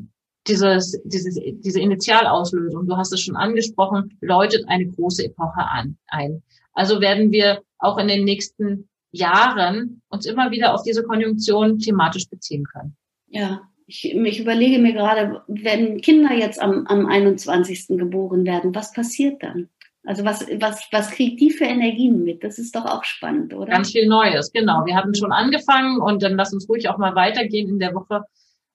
dieses, 0.46 1.00
dieses, 1.04 1.38
diese 1.60 1.80
Initialauslösung, 1.80 2.86
du 2.86 2.96
hast 2.96 3.12
es 3.12 3.20
schon 3.20 3.36
angesprochen, 3.36 4.16
läutet 4.20 4.64
eine 4.68 4.86
große 4.86 5.24
Epoche 5.24 5.60
an, 5.60 5.96
ein. 6.08 6.42
Also 6.72 7.00
werden 7.00 7.30
wir 7.30 7.62
auch 7.78 7.98
in 7.98 8.08
den 8.08 8.24
nächsten 8.24 8.88
Jahren 9.12 10.02
uns 10.08 10.26
immer 10.26 10.50
wieder 10.50 10.74
auf 10.74 10.82
diese 10.82 11.02
Konjunktion 11.02 11.78
thematisch 11.78 12.28
beziehen 12.28 12.64
können. 12.64 12.96
Ja, 13.28 13.62
ich, 13.86 14.14
ich 14.14 14.40
überlege 14.40 14.78
mir 14.78 14.92
gerade, 14.92 15.42
wenn 15.48 16.00
Kinder 16.00 16.32
jetzt 16.32 16.60
am, 16.60 16.86
am 16.86 17.06
21. 17.06 17.88
geboren 17.98 18.44
werden, 18.44 18.74
was 18.74 18.92
passiert 18.92 19.42
dann? 19.42 19.68
Also 20.06 20.24
was, 20.24 20.46
was, 20.60 20.88
was 20.92 21.10
kriegt 21.10 21.40
die 21.40 21.50
für 21.50 21.64
Energien 21.64 22.24
mit? 22.24 22.42
Das 22.42 22.58
ist 22.58 22.74
doch 22.74 22.86
auch 22.86 23.04
spannend, 23.04 23.52
oder? 23.52 23.66
Ganz 23.66 23.90
viel 23.90 24.06
Neues, 24.06 24.50
genau. 24.52 24.86
Wir 24.86 24.96
hatten 24.96 25.14
schon 25.14 25.32
angefangen 25.32 26.00
und 26.00 26.22
dann 26.22 26.36
lass 26.36 26.52
uns 26.54 26.68
ruhig 26.68 26.88
auch 26.88 26.96
mal 26.96 27.14
weitergehen 27.14 27.68
in 27.68 27.78
der 27.78 27.94
Woche. 27.94 28.22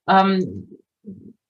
Ähm, 0.07 0.77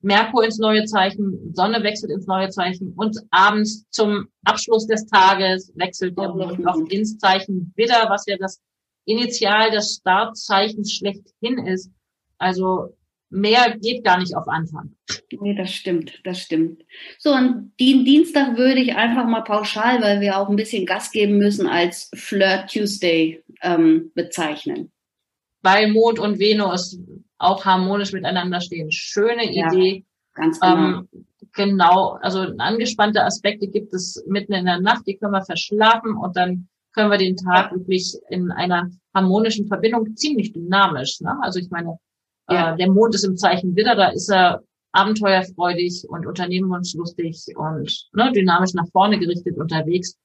Merkur 0.05 0.45
ins 0.45 0.59
neue 0.59 0.85
Zeichen, 0.85 1.51
Sonne 1.55 1.81
wechselt 1.81 2.11
ins 2.11 2.27
neue 2.27 2.49
Zeichen 2.49 2.93
und 2.95 3.17
abends 3.31 3.89
zum 3.89 4.27
Abschluss 4.43 4.85
des 4.85 5.07
Tages 5.07 5.73
wechselt 5.75 6.15
der 6.17 6.29
Mond 6.29 6.59
noch 6.59 6.77
ins 6.89 7.17
Zeichen 7.17 7.73
Widder, 7.75 8.05
was 8.07 8.23
ja 8.27 8.37
das 8.37 8.61
Initial 9.05 9.71
des 9.71 9.95
Startzeichens 9.95 10.93
schlechthin 10.93 11.57
ist. 11.65 11.89
Also 12.37 12.95
mehr 13.31 13.77
geht 13.81 14.03
gar 14.03 14.19
nicht 14.19 14.35
auf 14.35 14.47
Anfang. 14.47 14.95
Nee, 15.39 15.55
das 15.55 15.73
stimmt, 15.73 16.21
das 16.23 16.39
stimmt. 16.39 16.83
So, 17.17 17.33
und 17.33 17.73
den 17.79 18.05
Dienstag 18.05 18.57
würde 18.57 18.81
ich 18.81 18.95
einfach 18.95 19.25
mal 19.25 19.41
pauschal, 19.41 20.03
weil 20.03 20.21
wir 20.21 20.37
auch 20.37 20.49
ein 20.49 20.55
bisschen 20.55 20.85
Gas 20.85 21.09
geben 21.09 21.39
müssen, 21.39 21.65
als 21.65 22.11
Flirt 22.13 22.69
Tuesday 22.69 23.43
ähm, 23.63 24.11
bezeichnen. 24.13 24.91
Weil 25.63 25.91
Mond 25.91 26.19
und 26.19 26.37
Venus 26.37 26.99
auch 27.37 27.65
harmonisch 27.65 28.13
miteinander 28.13 28.61
stehen. 28.61 28.91
Schöne 28.91 29.51
ja, 29.51 29.67
Idee. 29.67 30.05
Ganz 30.33 30.59
genau. 30.59 30.75
Ähm, 30.75 31.09
genau, 31.53 32.17
also 32.21 32.39
angespannte 32.57 33.23
Aspekte 33.23 33.67
gibt 33.67 33.93
es 33.93 34.23
mitten 34.27 34.53
in 34.53 34.65
der 34.65 34.81
Nacht, 34.81 35.07
die 35.07 35.17
können 35.17 35.31
wir 35.31 35.43
verschlafen 35.43 36.15
und 36.15 36.35
dann 36.35 36.67
können 36.93 37.11
wir 37.11 37.17
den 37.17 37.35
Tag 37.35 37.71
wirklich 37.71 38.17
in 38.29 38.51
einer 38.51 38.89
harmonischen 39.13 39.67
Verbindung 39.67 40.15
ziemlich 40.15 40.53
dynamisch. 40.53 41.19
Ne? 41.21 41.37
Also 41.41 41.59
ich 41.59 41.69
meine, 41.69 41.97
ja. 42.49 42.73
äh, 42.73 42.77
der 42.77 42.91
Mond 42.91 43.15
ist 43.15 43.23
im 43.23 43.37
Zeichen 43.37 43.75
Widder, 43.75 43.95
da 43.95 44.07
ist 44.09 44.29
er 44.29 44.61
abenteuerfreudig 44.91 46.05
und 46.07 46.25
unternehmenslustig 46.25 47.45
und 47.55 48.07
ne, 48.13 48.31
dynamisch 48.31 48.73
nach 48.73 48.87
vorne 48.91 49.19
gerichtet 49.19 49.57
unterwegs. 49.57 50.17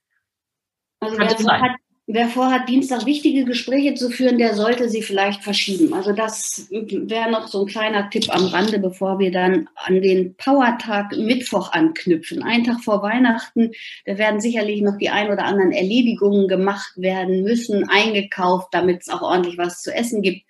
Also 1.01 1.19
wer, 1.19 1.29
hat, 1.29 1.73
wer 2.13 2.29
vorhat, 2.29 2.69
Dienstag 2.69 3.07
wichtige 3.07 3.45
Gespräche 3.45 3.95
zu 3.95 4.11
führen, 4.11 4.39
der 4.39 4.55
sollte 4.55 4.89
sie 4.89 5.03
vielleicht 5.03 5.43
verschieben. 5.43 5.95
Also 5.95 6.13
das 6.13 6.67
wäre 6.71 7.31
noch 7.31 7.49
so 7.49 7.61
ein 7.61 7.67
kleiner 7.67 8.11
Tipp 8.11 8.35
am 8.35 8.47
Rande, 8.47 8.79
bevor 8.79 9.19
wir 9.19 9.31
dann 9.31 9.69
an 9.77 10.03
den 10.03 10.35
Powertag 10.37 11.17
Mittwoch 11.17 11.73
anknüpfen. 11.73 12.43
Einen 12.43 12.65
Tag 12.65 12.83
vor 12.83 13.03
Weihnachten, 13.03 13.73
da 14.07 14.19
werden 14.19 14.41
sicherlich 14.41 14.83
noch 14.83 14.99
die 14.99 15.11
ein 15.11 15.31
oder 15.31 15.45
anderen 15.45 15.73
Erledigungen 15.73 16.49
gemacht 16.49 16.93
werden 16.97 17.43
müssen, 17.43 17.89
eingekauft, 17.89 18.69
damit 18.73 19.03
es 19.03 19.09
auch 19.09 19.23
ordentlich 19.23 19.59
was 19.59 19.83
zu 19.83 19.95
essen 19.95 20.23
gibt 20.23 20.43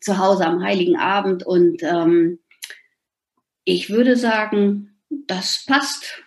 zu 0.00 0.18
Hause 0.18 0.46
am 0.46 0.62
Heiligen 0.62 0.96
Abend. 0.96 1.44
Und 1.44 1.82
ähm, 1.82 2.38
ich 3.64 3.90
würde 3.90 4.16
sagen, 4.16 4.96
das 5.26 5.64
passt. 5.66 6.23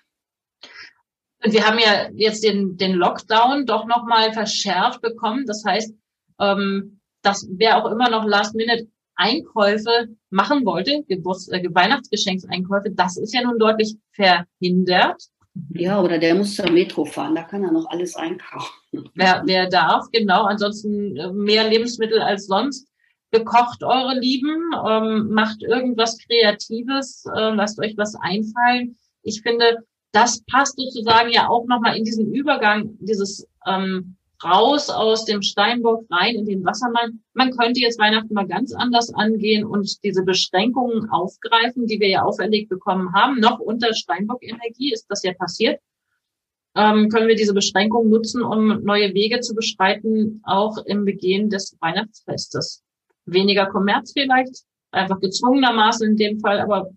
Und 1.48 1.54
wir 1.54 1.66
haben 1.66 1.80
ja 1.80 2.10
jetzt 2.14 2.44
den, 2.44 2.76
den 2.76 2.92
Lockdown 2.92 3.66
doch 3.66 3.86
nochmal 3.86 4.34
verschärft 4.34 5.00
bekommen. 5.00 5.46
Das 5.46 5.64
heißt, 5.66 5.96
ähm, 6.42 7.00
dass 7.22 7.48
wer 7.50 7.78
auch 7.78 7.90
immer 7.90 8.10
noch 8.10 8.26
Last-Minute-Einkäufe 8.26 10.10
machen 10.30 10.66
wollte, 10.66 11.06
Geburts-, 11.08 11.48
äh, 11.48 11.64
Weihnachtsgeschenkseinkäufe, 11.74 12.92
das 12.92 13.16
ist 13.16 13.34
ja 13.34 13.44
nun 13.44 13.60
deutlich 13.60 13.96
verhindert. 14.12 15.24
Ja, 15.70 16.02
oder 16.02 16.18
der 16.18 16.36
muss 16.36 16.54
zur 16.54 16.70
Metro 16.70 17.06
fahren, 17.06 17.36
da 17.36 17.44
kann 17.44 17.64
er 17.64 17.72
noch 17.72 17.90
alles 17.92 18.18
einkaufen. 18.18 18.74
Wer, 19.14 19.44
wer 19.46 19.70
darf, 19.70 20.08
genau. 20.12 20.44
Ansonsten 20.44 21.16
äh, 21.16 21.32
mehr 21.32 21.70
Lebensmittel 21.70 22.20
als 22.20 22.48
sonst. 22.48 22.90
Bekocht 23.32 23.86
eure 23.86 24.20
Lieben, 24.20 24.72
ähm, 24.86 25.30
macht 25.30 25.64
irgendwas 25.64 26.18
Kreatives, 26.18 27.24
äh, 27.34 27.52
lasst 27.52 27.80
euch 27.80 27.96
was 27.96 28.16
einfallen. 28.16 28.98
Ich 29.24 29.42
finde, 29.44 29.86
das 30.18 30.42
passt 30.46 30.78
sozusagen 30.78 31.30
ja 31.30 31.48
auch 31.48 31.68
nochmal 31.68 31.96
in 31.96 32.04
diesen 32.04 32.34
Übergang, 32.34 32.98
dieses 33.00 33.48
ähm, 33.68 34.16
raus 34.44 34.90
aus 34.90 35.26
dem 35.26 35.44
Steinbock 35.44 36.06
rein 36.10 36.36
in 36.36 36.46
den 36.46 36.66
Wassermann. 36.66 37.22
Man 37.34 37.52
könnte 37.52 37.82
jetzt 37.82 38.00
Weihnachten 38.00 38.34
mal 38.34 38.48
ganz 38.48 38.74
anders 38.74 39.14
angehen 39.14 39.64
und 39.64 40.04
diese 40.04 40.24
Beschränkungen 40.24 41.08
aufgreifen, 41.12 41.86
die 41.86 42.00
wir 42.00 42.10
ja 42.10 42.24
auferlegt 42.24 42.70
bekommen 42.70 43.14
haben. 43.14 43.40
Noch 43.40 43.60
unter 43.60 43.94
Steinbock-Energie 43.94 44.92
ist 44.92 45.06
das 45.08 45.22
ja 45.22 45.34
passiert. 45.34 45.80
Ähm, 46.76 47.10
können 47.10 47.28
wir 47.28 47.36
diese 47.36 47.54
Beschränkungen 47.54 48.10
nutzen, 48.10 48.42
um 48.42 48.84
neue 48.84 49.14
Wege 49.14 49.42
zu 49.42 49.54
beschreiten, 49.54 50.42
auch 50.46 50.78
im 50.86 51.06
Begehen 51.06 51.52
des 51.52 51.78
Weihnachtsfestes. 51.80 52.84
Weniger 53.26 53.68
Kommerz 53.68 54.14
vielleicht, 54.14 54.64
einfach 54.90 55.20
gezwungenermaßen 55.20 56.10
in 56.10 56.18
dem 56.18 56.40
Fall, 56.40 56.60
aber 56.60 56.90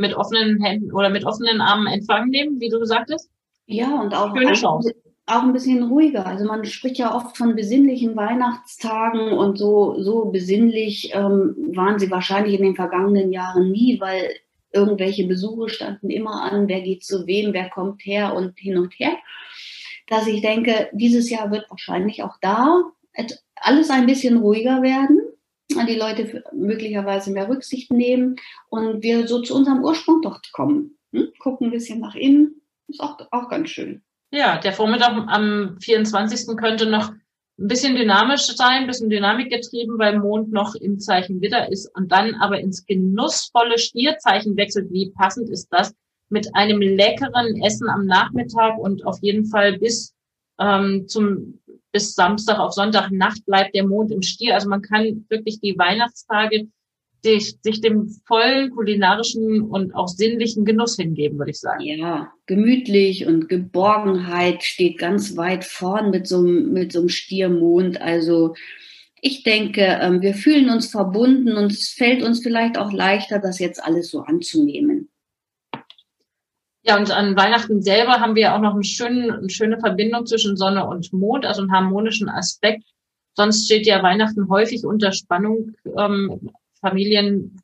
mit 0.00 0.14
offenen 0.14 0.60
Händen 0.62 0.92
oder 0.92 1.10
mit 1.10 1.24
offenen 1.24 1.60
Armen 1.60 1.86
empfangen 1.86 2.30
nehmen, 2.30 2.60
wie 2.60 2.70
du 2.70 2.84
sagtest? 2.84 3.30
Ja, 3.66 4.00
und 4.00 4.14
auch, 4.14 4.34
auch, 4.34 4.82
auch 5.26 5.42
ein 5.42 5.52
bisschen 5.52 5.84
ruhiger. 5.84 6.26
Also 6.26 6.44
man 6.44 6.64
spricht 6.64 6.98
ja 6.98 7.14
oft 7.14 7.36
von 7.36 7.54
besinnlichen 7.54 8.16
Weihnachtstagen 8.16 9.32
und 9.32 9.58
so, 9.58 10.00
so 10.02 10.24
besinnlich 10.26 11.12
ähm, 11.14 11.54
waren 11.74 11.98
sie 11.98 12.10
wahrscheinlich 12.10 12.54
in 12.54 12.64
den 12.64 12.74
vergangenen 12.74 13.32
Jahren 13.32 13.70
nie, 13.70 14.00
weil 14.00 14.34
irgendwelche 14.72 15.26
Besuche 15.26 15.68
standen 15.68 16.10
immer 16.10 16.42
an, 16.42 16.66
wer 16.66 16.80
geht 16.80 17.04
zu 17.04 17.26
wem, 17.26 17.52
wer 17.52 17.68
kommt 17.68 18.04
her 18.04 18.34
und 18.34 18.58
hin 18.58 18.78
und 18.78 18.94
her. 18.98 19.12
Dass 20.08 20.26
ich 20.26 20.40
denke, 20.40 20.88
dieses 20.92 21.30
Jahr 21.30 21.50
wird 21.50 21.70
wahrscheinlich 21.70 22.22
auch 22.22 22.36
da 22.40 22.82
alles 23.56 23.90
ein 23.90 24.06
bisschen 24.06 24.38
ruhiger 24.38 24.82
werden 24.82 25.20
die 25.86 25.96
Leute 25.96 26.44
möglicherweise 26.52 27.30
mehr 27.30 27.48
Rücksicht 27.48 27.92
nehmen 27.92 28.36
und 28.68 29.02
wir 29.02 29.26
so 29.26 29.42
zu 29.42 29.54
unserem 29.54 29.82
Ursprung 29.82 30.20
dort 30.22 30.50
kommen. 30.52 30.98
Hm? 31.12 31.28
Gucken 31.38 31.68
ein 31.68 31.72
bisschen 31.72 32.00
nach 32.00 32.14
innen, 32.14 32.60
ist 32.88 33.00
auch, 33.00 33.18
auch 33.30 33.48
ganz 33.48 33.70
schön. 33.70 34.02
Ja, 34.32 34.58
der 34.58 34.72
Vormittag 34.72 35.26
am 35.28 35.76
24. 35.80 36.56
könnte 36.56 36.86
noch 36.86 37.10
ein 37.60 37.68
bisschen 37.68 37.94
dynamisch 37.94 38.46
sein, 38.46 38.82
ein 38.82 38.86
bisschen 38.86 39.10
Dynamik 39.10 39.50
getrieben, 39.50 39.98
weil 39.98 40.18
Mond 40.18 40.50
noch 40.50 40.74
im 40.74 40.98
Zeichen 40.98 41.40
Widder 41.40 41.70
ist 41.70 41.94
und 41.94 42.10
dann 42.10 42.34
aber 42.36 42.58
ins 42.58 42.86
genussvolle 42.86 43.78
Stierzeichen 43.78 44.56
wechselt. 44.56 44.90
Wie 44.90 45.10
passend 45.10 45.50
ist 45.50 45.68
das? 45.70 45.94
Mit 46.30 46.54
einem 46.54 46.80
leckeren 46.80 47.60
Essen 47.62 47.90
am 47.90 48.06
Nachmittag 48.06 48.78
und 48.78 49.04
auf 49.04 49.18
jeden 49.20 49.46
Fall 49.46 49.78
bis 49.78 50.14
ähm, 50.58 51.06
zum 51.06 51.59
bis 51.92 52.14
Samstag 52.14 52.58
auf 52.58 52.72
Sonntag 52.72 53.10
Nacht 53.10 53.44
bleibt 53.46 53.74
der 53.74 53.86
Mond 53.86 54.10
im 54.12 54.22
Stier. 54.22 54.54
Also 54.54 54.68
man 54.68 54.82
kann 54.82 55.26
wirklich 55.28 55.60
die 55.60 55.76
Weihnachtstage 55.78 56.68
sich, 57.22 57.56
sich 57.62 57.80
dem 57.80 58.08
vollen 58.26 58.70
kulinarischen 58.70 59.62
und 59.62 59.94
auch 59.94 60.08
sinnlichen 60.08 60.64
Genuss 60.64 60.96
hingeben, 60.96 61.38
würde 61.38 61.50
ich 61.50 61.60
sagen. 61.60 61.82
Ja, 61.82 62.32
gemütlich 62.46 63.26
und 63.26 63.48
Geborgenheit 63.48 64.62
steht 64.62 64.98
ganz 64.98 65.36
weit 65.36 65.64
vorn 65.64 66.10
mit 66.10 66.26
so, 66.26 66.40
mit 66.40 66.92
so 66.92 67.00
einem 67.00 67.08
Stiermond. 67.08 68.00
Also 68.00 68.54
ich 69.20 69.42
denke, 69.42 69.98
ähm, 70.00 70.22
wir 70.22 70.34
fühlen 70.34 70.70
uns 70.70 70.90
verbunden 70.90 71.56
und 71.56 71.72
es 71.72 71.90
fällt 71.90 72.22
uns 72.22 72.42
vielleicht 72.42 72.78
auch 72.78 72.92
leichter, 72.92 73.38
das 73.38 73.58
jetzt 73.58 73.82
alles 73.82 74.10
so 74.10 74.20
anzunehmen. 74.20 75.10
Ja, 76.82 76.96
und 76.96 77.10
an 77.10 77.36
Weihnachten 77.36 77.82
selber 77.82 78.20
haben 78.20 78.34
wir 78.34 78.54
auch 78.54 78.60
noch 78.60 78.72
einen 78.72 78.84
schönen, 78.84 79.30
eine 79.30 79.50
schöne 79.50 79.78
Verbindung 79.78 80.26
zwischen 80.26 80.56
Sonne 80.56 80.86
und 80.86 81.12
Mond, 81.12 81.44
also 81.44 81.60
einen 81.60 81.72
harmonischen 81.72 82.28
Aspekt. 82.30 82.84
Sonst 83.34 83.66
steht 83.66 83.86
ja 83.86 84.02
Weihnachten 84.02 84.48
häufig 84.48 84.84
unter 84.84 85.12
Spannung. 85.12 85.72
Ähm, 85.96 86.50
Familien, 86.80 87.60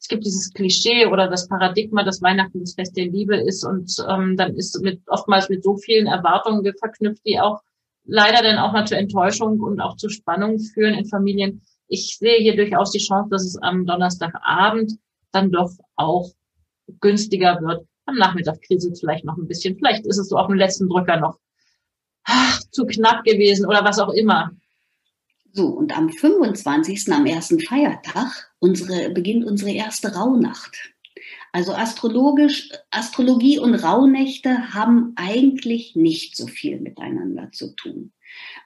es 0.00 0.08
gibt 0.08 0.26
dieses 0.26 0.52
Klischee 0.52 1.06
oder 1.06 1.28
das 1.28 1.48
Paradigma, 1.48 2.02
dass 2.02 2.22
Weihnachten 2.22 2.60
das 2.60 2.74
Fest 2.74 2.96
der 2.96 3.06
Liebe 3.06 3.36
ist 3.36 3.64
und 3.64 3.96
ähm, 4.08 4.36
dann 4.36 4.56
ist 4.56 4.80
mit 4.82 5.00
oftmals 5.06 5.48
mit 5.48 5.62
so 5.62 5.76
vielen 5.76 6.06
Erwartungen 6.06 6.64
verknüpft, 6.78 7.24
die 7.24 7.38
auch 7.38 7.60
leider 8.04 8.42
dann 8.42 8.58
auch 8.58 8.72
mal 8.72 8.86
zur 8.86 8.98
Enttäuschung 8.98 9.60
und 9.60 9.80
auch 9.80 9.96
zu 9.96 10.08
Spannung 10.08 10.58
führen 10.58 10.94
in 10.94 11.06
Familien. 11.06 11.62
Ich 11.86 12.18
sehe 12.18 12.38
hier 12.38 12.56
durchaus 12.56 12.90
die 12.90 12.98
Chance, 12.98 13.30
dass 13.30 13.44
es 13.44 13.56
am 13.62 13.86
Donnerstagabend 13.86 14.92
dann 15.30 15.52
doch 15.52 15.70
auch 15.94 16.30
günstiger 17.00 17.60
wird 17.62 17.86
am 18.06 18.16
Nachmittag 18.16 18.62
kriselt 18.62 18.98
vielleicht 18.98 19.24
noch 19.24 19.36
ein 19.36 19.46
bisschen. 19.46 19.76
Vielleicht 19.76 20.06
ist 20.06 20.18
es 20.18 20.28
so 20.28 20.36
auf 20.36 20.46
dem 20.46 20.56
letzten 20.56 20.88
Drücker 20.88 21.18
noch 21.18 21.38
ach, 22.24 22.60
zu 22.70 22.86
knapp 22.86 23.24
gewesen 23.24 23.66
oder 23.66 23.84
was 23.84 23.98
auch 23.98 24.12
immer. 24.12 24.52
So, 25.52 25.68
und 25.68 25.96
am 25.96 26.10
25., 26.10 27.10
am 27.12 27.24
ersten 27.24 27.60
Feiertag, 27.60 28.52
unsere, 28.58 29.10
beginnt 29.10 29.46
unsere 29.46 29.70
erste 29.70 30.14
Rauhnacht. 30.14 30.92
Also 31.52 31.72
astrologisch, 31.72 32.68
Astrologie 32.90 33.58
und 33.58 33.74
Rauhnächte 33.74 34.74
haben 34.74 35.14
eigentlich 35.16 35.96
nicht 35.96 36.36
so 36.36 36.46
viel 36.46 36.78
miteinander 36.80 37.50
zu 37.52 37.74
tun. 37.74 38.12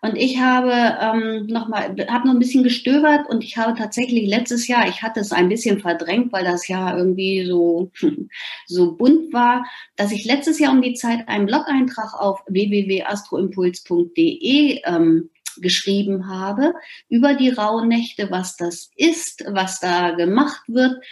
Und 0.03 0.17
ich 0.17 0.41
habe 0.41 0.73
ähm, 1.01 1.47
noch 1.47 1.69
mal, 1.69 1.95
habe 2.09 2.27
noch 2.27 2.35
ein 2.35 2.39
bisschen 2.39 2.65
gestöbert 2.65 3.29
und 3.29 3.45
ich 3.45 3.59
habe 3.59 3.79
tatsächlich 3.79 4.27
letztes 4.29 4.67
Jahr, 4.67 4.89
ich 4.89 5.03
hatte 5.03 5.21
es 5.21 5.33
ein 5.33 5.51
bisschen 5.51 5.81
verdrängt, 5.81 6.33
weil 6.33 6.45
das 6.45 6.69
Jahr 6.69 6.97
irgendwie 6.97 7.45
so 7.45 7.91
so 8.67 8.97
bunt 8.97 9.33
war, 9.33 9.65
dass 9.97 10.13
ich 10.13 10.25
letztes 10.25 10.59
Jahr 10.59 10.73
um 10.73 10.83
die 10.83 10.95
Zeit 10.95 11.29
einen 11.29 11.47
Blog-Eintrag 11.47 12.15
auf 12.15 12.41
www.astroimpuls.de 12.49 14.81
ähm, 14.85 15.31
geschrieben 15.59 16.29
habe 16.29 16.75
über 17.09 17.35
die 17.35 17.51
Rauhnächte, 17.51 18.31
was 18.31 18.57
das 18.57 18.91
ist, 18.97 19.45
was 19.49 19.81
da 19.81 20.13
gemacht 20.13 20.63
wird 20.69 21.03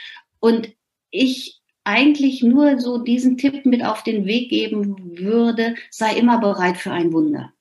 und 0.41 0.73
ich 1.11 1.61
eigentlich 1.85 2.43
nur 2.43 2.79
so 2.79 2.99
diesen 2.99 3.39
Tipp 3.39 3.65
mit 3.65 3.83
auf 3.85 4.03
den 4.03 4.27
Weg 4.27 4.51
geben 4.51 5.19
würde, 5.19 5.75
sei 5.91 6.17
immer 6.17 6.39
bereit 6.39 6.77
für 6.77 6.93
ein 6.93 7.15
Wunder. 7.15 7.55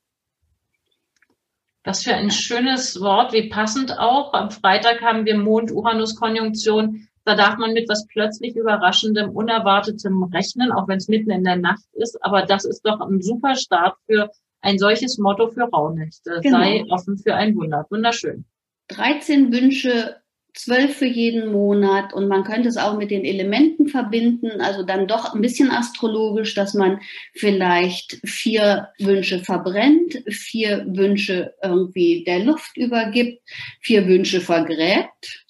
Was 1.88 2.04
für 2.04 2.14
ein 2.14 2.32
schönes 2.32 3.00
Wort, 3.00 3.32
wie 3.32 3.48
passend 3.48 3.98
auch. 3.98 4.34
Am 4.34 4.52
Freitag 4.52 5.02
haben 5.02 5.24
wir 5.24 5.38
Mond-Uranus-Konjunktion. 5.38 7.08
Da 7.24 7.34
darf 7.34 7.56
man 7.56 7.72
mit 7.72 7.88
was 7.88 8.06
plötzlich 8.08 8.58
Überraschendem, 8.58 9.30
Unerwartetem 9.30 10.22
rechnen, 10.24 10.74
auch 10.74 10.90
wenn 10.90 10.98
es 10.98 11.08
mitten 11.08 11.32
in 11.32 11.46
der 11.46 11.56
Nacht 11.56 11.86
ist. 11.94 12.22
Aber 12.26 12.42
das 12.42 12.66
ist 12.66 12.82
doch 12.82 13.00
ein 13.00 13.22
super 13.22 13.56
Start 13.56 13.96
für 14.06 14.30
ein 14.60 14.78
solches 14.78 15.18
Motto 15.18 15.48
für 15.48 15.62
Rauhnächte. 15.62 16.42
Genau. 16.44 16.58
Sei 16.58 16.84
offen 16.90 17.18
für 17.18 17.36
ein 17.36 17.56
Wunder. 17.56 17.86
Wunderschön. 17.90 18.44
13 18.90 19.54
Wünsche 19.54 20.18
zwölf 20.58 20.96
für 20.96 21.06
jeden 21.06 21.52
Monat 21.52 22.14
und 22.14 22.28
man 22.28 22.44
könnte 22.44 22.70
es 22.70 22.78
auch 22.78 22.98
mit 22.98 23.12
den 23.12 23.26
Elementen 23.26 23.88
verbinden, 23.88 24.62
also 24.62 24.84
dann 24.84 25.08
doch 25.08 25.34
ein 25.34 25.42
bisschen 25.42 25.72
astrologisch, 25.72 26.54
dass 26.54 26.74
man 26.74 27.00
vielleicht 27.34 28.20
vier 28.26 28.90
Wünsche 29.00 29.40
verbrennt, 29.40 30.24
vier 30.28 30.86
Wünsche 30.88 31.54
irgendwie 31.64 32.24
der 32.26 32.40
Luft 32.40 32.78
übergibt, 32.78 33.42
vier 33.82 34.08
Wünsche 34.08 34.42
vergräbt, 34.42 35.46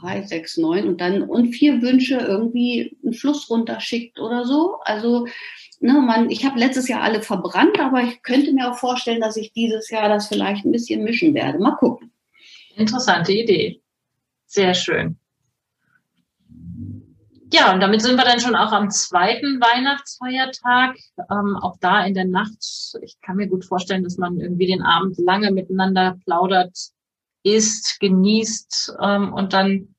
drei, 0.00 0.22
sechs, 0.22 0.56
neun 0.56 0.88
und 0.88 1.00
dann 1.00 1.22
und 1.22 1.52
vier 1.52 1.82
Wünsche 1.82 2.16
irgendwie 2.16 2.96
einen 3.02 3.14
Fluss 3.14 3.50
runterschickt 3.50 4.18
oder 4.20 4.44
so. 4.44 4.76
Also 4.84 5.26
ne, 5.80 5.94
man, 5.94 6.30
ich 6.30 6.44
habe 6.44 6.58
letztes 6.58 6.88
Jahr 6.88 7.02
alle 7.02 7.22
verbrannt, 7.22 7.78
aber 7.80 8.02
ich 8.02 8.22
könnte 8.22 8.52
mir 8.52 8.70
auch 8.70 8.78
vorstellen, 8.78 9.20
dass 9.20 9.36
ich 9.36 9.52
dieses 9.52 9.90
Jahr 9.90 10.08
das 10.08 10.28
vielleicht 10.28 10.64
ein 10.64 10.72
bisschen 10.72 11.04
mischen 11.04 11.34
werde. 11.34 11.58
Mal 11.58 11.76
gucken. 11.76 12.10
Interessante 12.76 13.32
Idee. 13.32 13.80
Sehr 14.48 14.72
schön. 14.72 15.18
Ja, 17.52 17.72
und 17.72 17.80
damit 17.80 18.02
sind 18.02 18.16
wir 18.16 18.24
dann 18.24 18.40
schon 18.40 18.56
auch 18.56 18.72
am 18.72 18.90
zweiten 18.90 19.60
Weihnachtsfeiertag. 19.60 20.96
Ähm, 21.30 21.56
auch 21.56 21.76
da 21.80 22.04
in 22.04 22.14
der 22.14 22.24
Nacht. 22.24 22.58
Ich 23.02 23.20
kann 23.20 23.36
mir 23.36 23.46
gut 23.46 23.64
vorstellen, 23.64 24.04
dass 24.04 24.16
man 24.16 24.38
irgendwie 24.38 24.66
den 24.66 24.82
Abend 24.82 25.18
lange 25.18 25.50
miteinander 25.50 26.18
plaudert, 26.24 26.76
isst, 27.42 28.00
genießt 28.00 28.94
ähm, 29.00 29.32
und 29.32 29.52
dann 29.52 29.94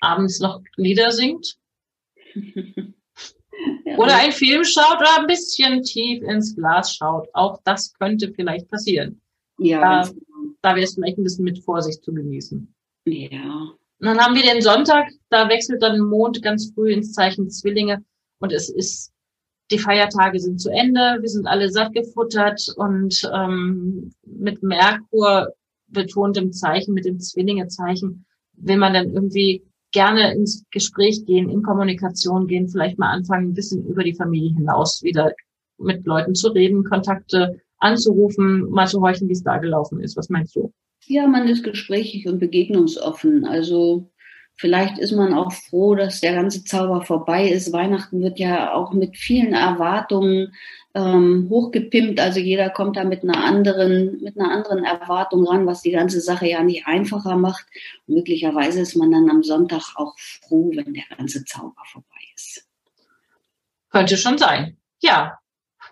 abends 0.00 0.40
noch 0.40 0.60
Lieder 0.76 1.12
singt. 1.12 1.56
ja. 2.34 3.96
Oder 3.96 4.16
einen 4.16 4.32
Film 4.32 4.64
schaut 4.64 4.98
oder 4.98 5.20
ein 5.20 5.26
bisschen 5.26 5.82
tief 5.82 6.22
ins 6.22 6.54
Glas 6.56 6.94
schaut. 6.94 7.28
Auch 7.32 7.60
das 7.64 7.92
könnte 7.94 8.32
vielleicht 8.32 8.68
passieren. 8.68 9.20
Ja. 9.58 9.80
Da, 9.80 10.08
genau. 10.08 10.22
da 10.62 10.70
wäre 10.74 10.84
es 10.84 10.94
vielleicht 10.94 11.18
ein 11.18 11.24
bisschen 11.24 11.44
mit 11.44 11.62
Vorsicht 11.64 12.04
zu 12.04 12.12
genießen. 12.12 12.72
Ja. 13.04 13.72
Und 14.02 14.06
dann 14.06 14.18
haben 14.18 14.34
wir 14.34 14.42
den 14.42 14.62
Sonntag, 14.62 15.08
da 15.30 15.48
wechselt 15.48 15.82
dann 15.82 16.00
Mond 16.00 16.42
ganz 16.42 16.72
früh 16.74 16.92
ins 16.92 17.12
Zeichen 17.12 17.50
Zwillinge 17.50 18.04
und 18.40 18.52
es 18.52 18.68
ist, 18.68 19.12
die 19.70 19.78
Feiertage 19.78 20.40
sind 20.40 20.60
zu 20.60 20.70
Ende, 20.70 21.18
wir 21.20 21.28
sind 21.28 21.46
alle 21.46 21.70
satt 21.70 21.94
gefuttert 21.94 22.66
und 22.76 23.30
ähm, 23.32 24.12
mit 24.26 24.62
Merkur 24.62 25.52
betontem 25.86 26.52
Zeichen, 26.52 26.94
mit 26.94 27.04
dem 27.04 27.20
Zwillingezeichen, 27.20 28.24
will 28.54 28.76
man 28.76 28.92
dann 28.92 29.12
irgendwie 29.12 29.64
gerne 29.92 30.32
ins 30.34 30.64
Gespräch 30.70 31.24
gehen, 31.26 31.48
in 31.48 31.62
Kommunikation 31.62 32.46
gehen, 32.46 32.68
vielleicht 32.68 32.98
mal 32.98 33.10
anfangen, 33.10 33.50
ein 33.50 33.54
bisschen 33.54 33.86
über 33.86 34.02
die 34.02 34.14
Familie 34.14 34.54
hinaus 34.54 35.02
wieder 35.02 35.32
mit 35.78 36.06
Leuten 36.06 36.34
zu 36.34 36.48
reden, 36.48 36.84
Kontakte 36.84 37.60
anzurufen, 37.78 38.70
mal 38.70 38.86
zu 38.86 39.00
horchen, 39.00 39.28
wie 39.28 39.32
es 39.32 39.42
da 39.42 39.58
gelaufen 39.58 40.00
ist. 40.00 40.16
Was 40.16 40.28
meinst 40.28 40.56
du? 40.56 40.72
Ja, 41.06 41.26
man 41.26 41.48
ist 41.48 41.64
gesprächig 41.64 42.26
und 42.28 42.38
begegnungsoffen. 42.38 43.44
Also 43.44 44.10
vielleicht 44.54 44.98
ist 44.98 45.12
man 45.12 45.34
auch 45.34 45.52
froh, 45.52 45.94
dass 45.94 46.20
der 46.20 46.34
ganze 46.34 46.64
Zauber 46.64 47.02
vorbei 47.02 47.48
ist. 47.48 47.72
Weihnachten 47.72 48.22
wird 48.22 48.38
ja 48.38 48.72
auch 48.72 48.92
mit 48.92 49.16
vielen 49.16 49.52
Erwartungen 49.52 50.54
ähm, 50.94 51.48
hochgepimpt. 51.50 52.20
Also 52.20 52.38
jeder 52.38 52.70
kommt 52.70 52.96
da 52.96 53.04
mit 53.04 53.22
einer 53.24 53.42
anderen, 53.44 54.20
mit 54.22 54.38
einer 54.38 54.52
anderen 54.52 54.84
Erwartung 54.84 55.46
ran, 55.46 55.66
was 55.66 55.82
die 55.82 55.90
ganze 55.90 56.20
Sache 56.20 56.46
ja 56.46 56.62
nicht 56.62 56.86
einfacher 56.86 57.36
macht. 57.36 57.66
Und 58.06 58.14
möglicherweise 58.16 58.80
ist 58.80 58.94
man 58.94 59.10
dann 59.10 59.28
am 59.28 59.42
Sonntag 59.42 59.94
auch 59.96 60.14
froh, 60.18 60.70
wenn 60.74 60.94
der 60.94 61.16
ganze 61.16 61.44
Zauber 61.44 61.82
vorbei 61.90 62.06
ist. 62.36 62.66
Könnte 63.90 64.16
schon 64.16 64.38
sein. 64.38 64.76
Ja. 65.00 65.38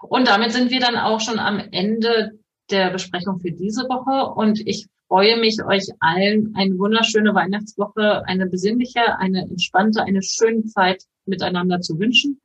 Und 0.02 0.28
damit 0.28 0.52
sind 0.52 0.70
wir 0.70 0.80
dann 0.80 0.96
auch 0.96 1.20
schon 1.20 1.38
am 1.38 1.58
Ende 1.58 2.38
der 2.70 2.90
Besprechung 2.90 3.40
für 3.40 3.50
diese 3.50 3.82
Woche. 3.82 4.32
Und 4.34 4.60
ich 4.66 4.86
freue 5.10 5.40
mich, 5.40 5.62
euch 5.64 5.88
allen 5.98 6.54
eine 6.54 6.78
wunderschöne 6.78 7.34
Weihnachtswoche, 7.34 8.24
eine 8.26 8.46
besinnliche, 8.46 9.18
eine 9.18 9.42
entspannte, 9.42 10.04
eine 10.04 10.22
schöne 10.22 10.64
Zeit 10.66 11.02
miteinander 11.26 11.80
zu 11.80 11.98
wünschen 11.98 12.40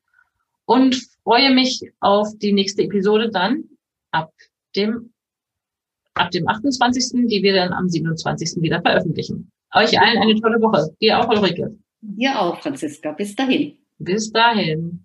und 0.66 1.00
freue 1.24 1.54
mich 1.54 1.82
auf 2.00 2.28
die 2.40 2.54
nächste 2.54 2.82
Episode 2.82 3.30
dann 3.30 3.66
ab 4.10 4.32
dem, 4.76 5.14
ab 6.16 6.32
dem 6.32 6.48
28., 6.48 7.28
die 7.28 7.44
wir 7.44 7.54
dann 7.54 7.72
am 7.72 7.88
27. 7.88 8.64
wieder 8.64 8.82
veröffentlichen. 8.82 9.52
Euch 9.76 10.00
allen 10.00 10.18
eine 10.18 10.42
tolle 10.42 10.60
Woche. 10.60 10.90
Dir 11.00 11.20
auch, 11.20 11.30
Ulrike. 11.30 11.78
Dir 12.02 12.42
auch, 12.42 12.60
Franziska. 12.62 13.12
Bis 13.12 13.36
dahin. 13.36 13.78
Bis 14.00 14.32
dahin. 14.32 15.05